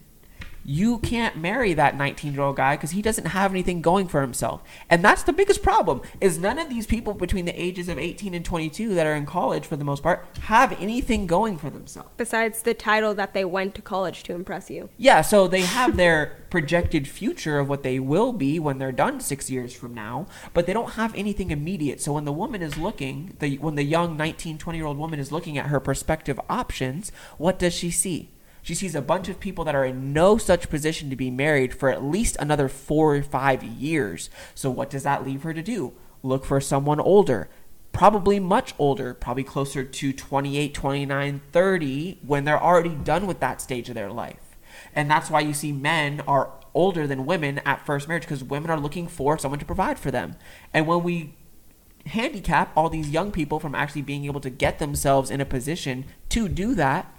[0.70, 4.20] you can't marry that 19 year old guy because he doesn't have anything going for
[4.20, 4.62] himself.
[4.88, 8.34] And that's the biggest problem is none of these people between the ages of 18
[8.34, 12.10] and 22 that are in college for the most part have anything going for themselves.
[12.16, 14.88] Besides the title that they went to college to impress you.
[14.96, 19.18] Yeah so they have their projected future of what they will be when they're done
[19.20, 22.00] six years from now but they don't have anything immediate.
[22.00, 25.18] So when the woman is looking the when the young 19 20 year old woman
[25.18, 28.30] is looking at her prospective options what does she see
[28.70, 31.74] she sees a bunch of people that are in no such position to be married
[31.74, 34.30] for at least another four or five years.
[34.54, 35.92] So, what does that leave her to do?
[36.22, 37.48] Look for someone older,
[37.90, 43.60] probably much older, probably closer to 28, 29, 30 when they're already done with that
[43.60, 44.56] stage of their life.
[44.94, 48.70] And that's why you see men are older than women at first marriage because women
[48.70, 50.36] are looking for someone to provide for them.
[50.72, 51.34] And when we
[52.06, 56.04] handicap all these young people from actually being able to get themselves in a position
[56.28, 57.12] to do that,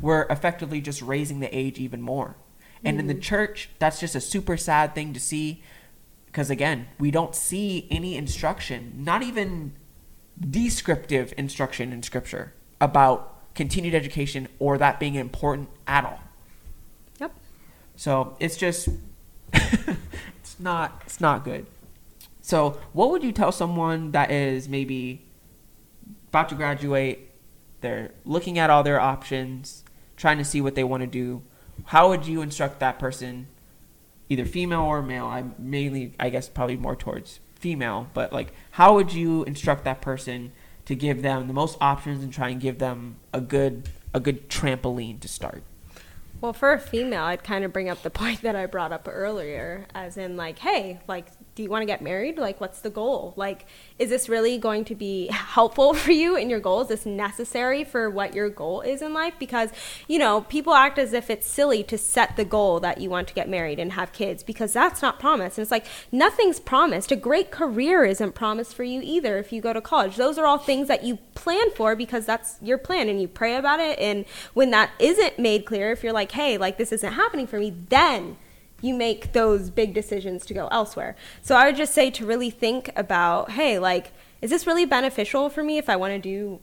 [0.00, 2.36] we're effectively just raising the age even more.
[2.84, 3.00] And mm.
[3.00, 3.22] in the mm.
[3.22, 5.62] church, that's just a super sad thing to see
[6.26, 9.72] because, again, we don't see any instruction, not even
[10.38, 16.20] descriptive instruction in Scripture about continued education or that being important at all.
[17.20, 17.32] Yep.
[17.96, 18.90] So it's just,
[19.52, 21.66] it's not, it's not good.
[22.42, 25.24] So, what would you tell someone that is maybe
[26.28, 27.30] about to graduate?
[27.80, 29.84] They're looking at all their options
[30.16, 31.42] trying to see what they want to do,
[31.84, 33.48] how would you instruct that person,
[34.28, 35.26] either female or male?
[35.26, 40.00] I mainly, I guess, probably more towards female, but like, how would you instruct that
[40.00, 40.52] person
[40.86, 44.48] to give them the most options and try and give them a good a good
[44.48, 45.62] trampoline to start?
[46.40, 49.08] Well, for a female, I'd kind of bring up the point that I brought up
[49.10, 51.26] earlier, as in, like, hey, like,
[51.56, 52.36] do you want to get married?
[52.36, 53.32] Like, what's the goal?
[53.34, 53.64] Like,
[53.98, 56.90] is this really going to be helpful for you in your goals?
[56.90, 59.34] Is this necessary for what your goal is in life?
[59.38, 59.70] Because,
[60.06, 63.26] you know, people act as if it's silly to set the goal that you want
[63.28, 65.56] to get married and have kids because that's not promised.
[65.56, 67.10] And it's like, nothing's promised.
[67.10, 70.16] A great career isn't promised for you either if you go to college.
[70.16, 73.56] Those are all things that you plan for because that's your plan and you pray
[73.56, 73.98] about it.
[73.98, 77.58] And when that isn't made clear, if you're like, hey, like, this isn't happening for
[77.58, 78.36] me, then
[78.80, 81.16] you make those big decisions to go elsewhere.
[81.42, 84.12] So I would just say to really think about, hey, like,
[84.42, 86.60] is this really beneficial for me if I want to do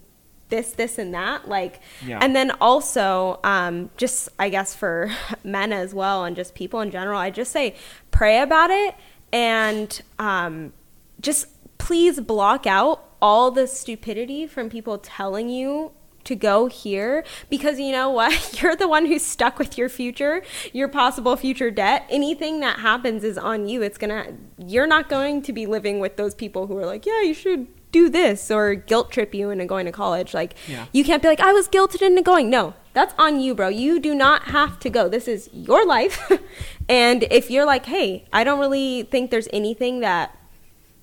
[0.49, 1.47] this, this, and that?
[1.47, 2.19] Like, yeah.
[2.21, 5.11] and then also, um, just I guess for
[5.43, 7.75] men as well and just people in general, I just say
[8.11, 8.95] pray about it
[9.31, 10.73] and um,
[11.19, 11.47] just
[11.79, 15.91] please block out all the stupidity from people telling you
[16.25, 18.61] to go here because you know what?
[18.61, 22.05] You're the one who's stuck with your future, your possible future debt.
[22.09, 23.81] Anything that happens is on you.
[23.81, 27.21] It's gonna, you're not going to be living with those people who are like, yeah,
[27.21, 30.33] you should do this or guilt trip you into going to college.
[30.33, 30.87] Like, yeah.
[30.91, 32.49] you can't be like, I was guilted into going.
[32.49, 33.69] No, that's on you, bro.
[33.69, 35.07] You do not have to go.
[35.07, 36.29] This is your life.
[36.89, 40.37] and if you're like, hey, I don't really think there's anything that,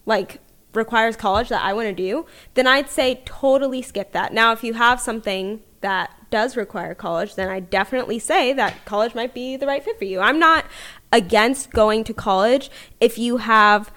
[0.05, 0.41] like,
[0.75, 4.33] requires college that I want to do, then I'd say totally skip that.
[4.33, 9.14] Now, if you have something that does require college, then I definitely say that college
[9.14, 10.21] might be the right fit for you.
[10.21, 10.64] I'm not
[11.12, 13.93] against going to college if you have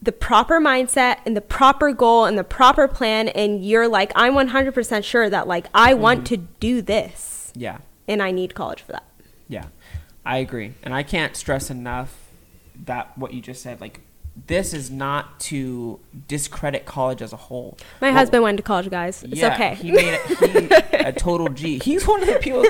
[0.00, 4.34] the proper mindset and the proper goal and the proper plan and you're like I'm
[4.34, 6.02] 100% sure that like I mm-hmm.
[6.02, 7.52] want to do this.
[7.56, 7.78] Yeah.
[8.06, 9.04] And I need college for that.
[9.48, 9.66] Yeah.
[10.24, 10.74] I agree.
[10.82, 12.16] And I can't stress enough
[12.84, 14.00] that what you just said like
[14.46, 17.76] this is not to discredit college as a whole.
[18.00, 19.22] My well, husband went to college, guys.
[19.22, 19.74] It's yeah, okay.
[19.74, 21.78] He made a, he, a total G.
[21.82, 22.64] He's one of the people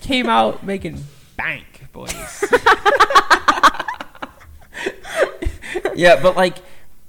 [0.00, 1.04] came out making
[1.36, 2.12] bank, boys.
[5.94, 6.58] yeah, but like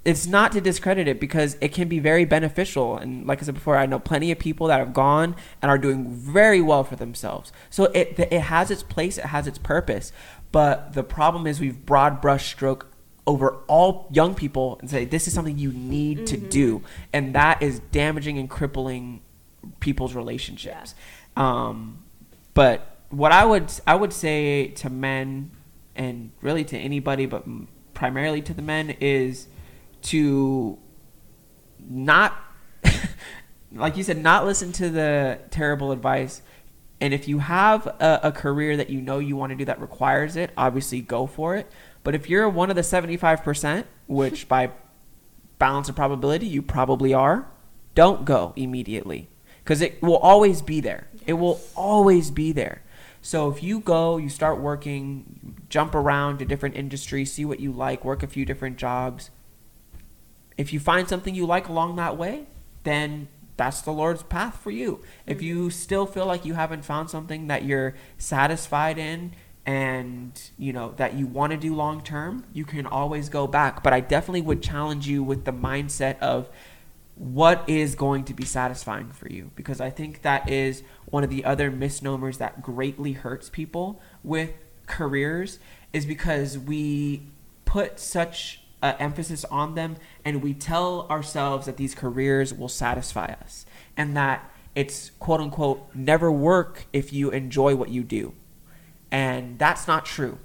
[0.06, 2.98] it's not to discredit it because it can be very beneficial.
[2.98, 5.78] And like I said before, I know plenty of people that have gone and are
[5.78, 7.52] doing very well for themselves.
[7.70, 10.12] So it it has its place, it has its purpose.
[10.52, 12.93] But the problem is we've broad brush stroke
[13.26, 16.26] over all young people and say this is something you need mm-hmm.
[16.26, 19.22] to do and that is damaging and crippling
[19.80, 20.94] people's relationships
[21.38, 21.44] yeah.
[21.68, 22.04] um,
[22.54, 25.52] but what i would i would say to men
[25.96, 27.46] and really to anybody but
[27.94, 29.48] primarily to the men is
[30.02, 30.78] to
[31.80, 32.38] not
[33.74, 36.42] like you said not listen to the terrible advice
[37.00, 39.80] and if you have a, a career that you know you want to do that
[39.80, 41.72] requires it obviously go for it
[42.04, 44.72] but if you're one of the 75%, which by
[45.60, 47.48] balance of probability you probably are,
[47.96, 49.30] don't go immediately
[49.64, 51.08] because it will always be there.
[51.14, 51.24] Yes.
[51.28, 52.82] It will always be there.
[53.22, 57.72] So if you go, you start working, jump around to different industries, see what you
[57.72, 59.30] like, work a few different jobs.
[60.58, 62.48] If you find something you like along that way,
[62.84, 65.02] then that's the Lord's path for you.
[65.26, 65.46] If mm-hmm.
[65.46, 69.34] you still feel like you haven't found something that you're satisfied in,
[69.66, 73.84] and you know that you want to do long term you can always go back.
[73.84, 76.50] But i definitely would challenge you with the mindset of
[77.16, 79.52] what is going to be satisfying for you.
[79.56, 84.52] Because i think that is one of the other misnomers that greatly hurts people with
[84.88, 85.60] careers
[85.94, 87.22] is because we
[87.66, 89.96] put such uh, emphasis on them
[90.26, 95.88] and we tell ourselves that these careers will satisfy us and that it's quote unquote
[95.96, 98.34] never work if you enjoy what you do
[99.14, 100.40] and that's not true.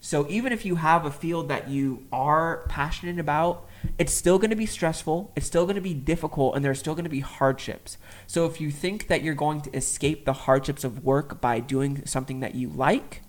[0.00, 3.66] So even if you have a field that you are passionate about,
[3.98, 6.94] it's still going to be stressful, it's still going to be difficult, and there's still
[6.94, 7.98] going to be hardships.
[8.26, 12.06] So if you think that you're going to escape the hardships of work by doing
[12.06, 13.22] something that you like,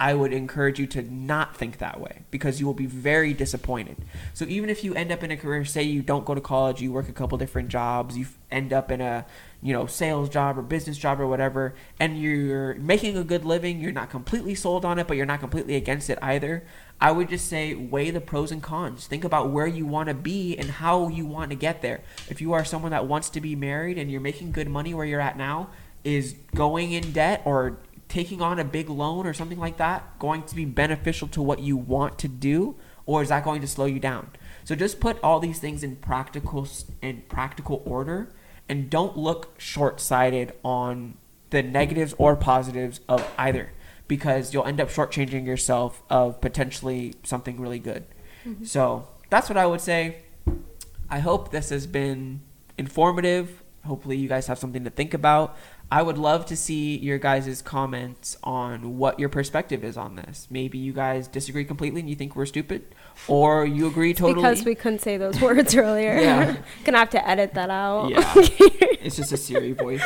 [0.00, 3.96] I would encourage you to not think that way because you will be very disappointed.
[4.32, 6.80] So even if you end up in a career, say you don't go to college,
[6.80, 9.24] you work a couple different jobs, you end up in a
[9.64, 13.80] you know sales job or business job or whatever, and you're making a good living,
[13.80, 16.62] you're not completely sold on it, but you're not completely against it either.
[17.00, 19.06] I would just say weigh the pros and cons.
[19.06, 22.02] Think about where you want to be and how you want to get there.
[22.28, 25.06] If you are someone that wants to be married and you're making good money where
[25.06, 25.70] you're at now,
[26.04, 30.42] is going in debt or taking on a big loan or something like that going
[30.42, 33.86] to be beneficial to what you want to do or is that going to slow
[33.86, 34.28] you down
[34.62, 36.68] so just put all these things in practical
[37.00, 38.28] in practical order
[38.68, 41.16] and don't look short-sighted on
[41.50, 43.72] the negatives or positives of either
[44.08, 48.04] because you'll end up shortchanging yourself of potentially something really good
[48.44, 48.64] mm-hmm.
[48.64, 50.22] so that's what i would say
[51.08, 52.40] i hope this has been
[52.76, 55.56] informative hopefully you guys have something to think about.
[55.90, 60.48] I would love to see your guys' comments on what your perspective is on this.
[60.50, 62.94] Maybe you guys disagree completely and you think we're stupid,
[63.28, 64.34] or you agree totally.
[64.34, 66.18] Because we couldn't say those words earlier.
[66.18, 66.56] yeah.
[66.84, 68.10] Gonna have to edit that out.
[68.10, 68.32] Yeah.
[68.36, 70.02] it's just a Siri voice.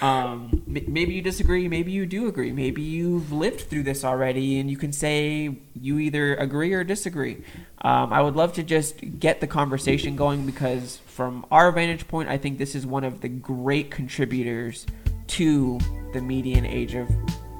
[0.00, 4.70] Um, maybe you disagree, maybe you do agree, maybe you've lived through this already and
[4.70, 7.44] you can say you either agree or disagree.
[7.82, 12.28] Um, I would love to just get the conversation going because, from our vantage point,
[12.28, 14.86] I think this is one of the great contributors
[15.28, 15.78] to
[16.12, 17.08] the median age of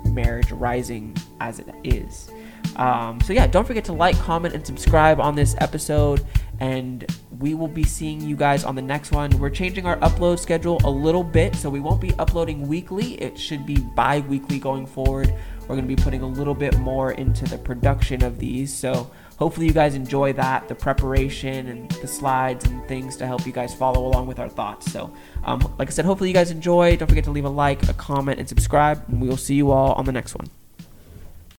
[0.06, 2.30] marriage rising as it is.
[2.76, 6.24] Um, so, yeah, don't forget to like, comment, and subscribe on this episode.
[6.60, 7.06] And
[7.38, 9.30] we will be seeing you guys on the next one.
[9.38, 13.14] We're changing our upload schedule a little bit, so we won't be uploading weekly.
[13.14, 15.34] It should be bi weekly going forward.
[15.62, 18.74] We're going to be putting a little bit more into the production of these.
[18.74, 23.46] So, hopefully, you guys enjoy that the preparation and the slides and things to help
[23.46, 24.92] you guys follow along with our thoughts.
[24.92, 25.14] So,
[25.44, 26.96] um, like I said, hopefully, you guys enjoy.
[26.96, 29.02] Don't forget to leave a like, a comment, and subscribe.
[29.08, 30.59] And we will see you all on the next one.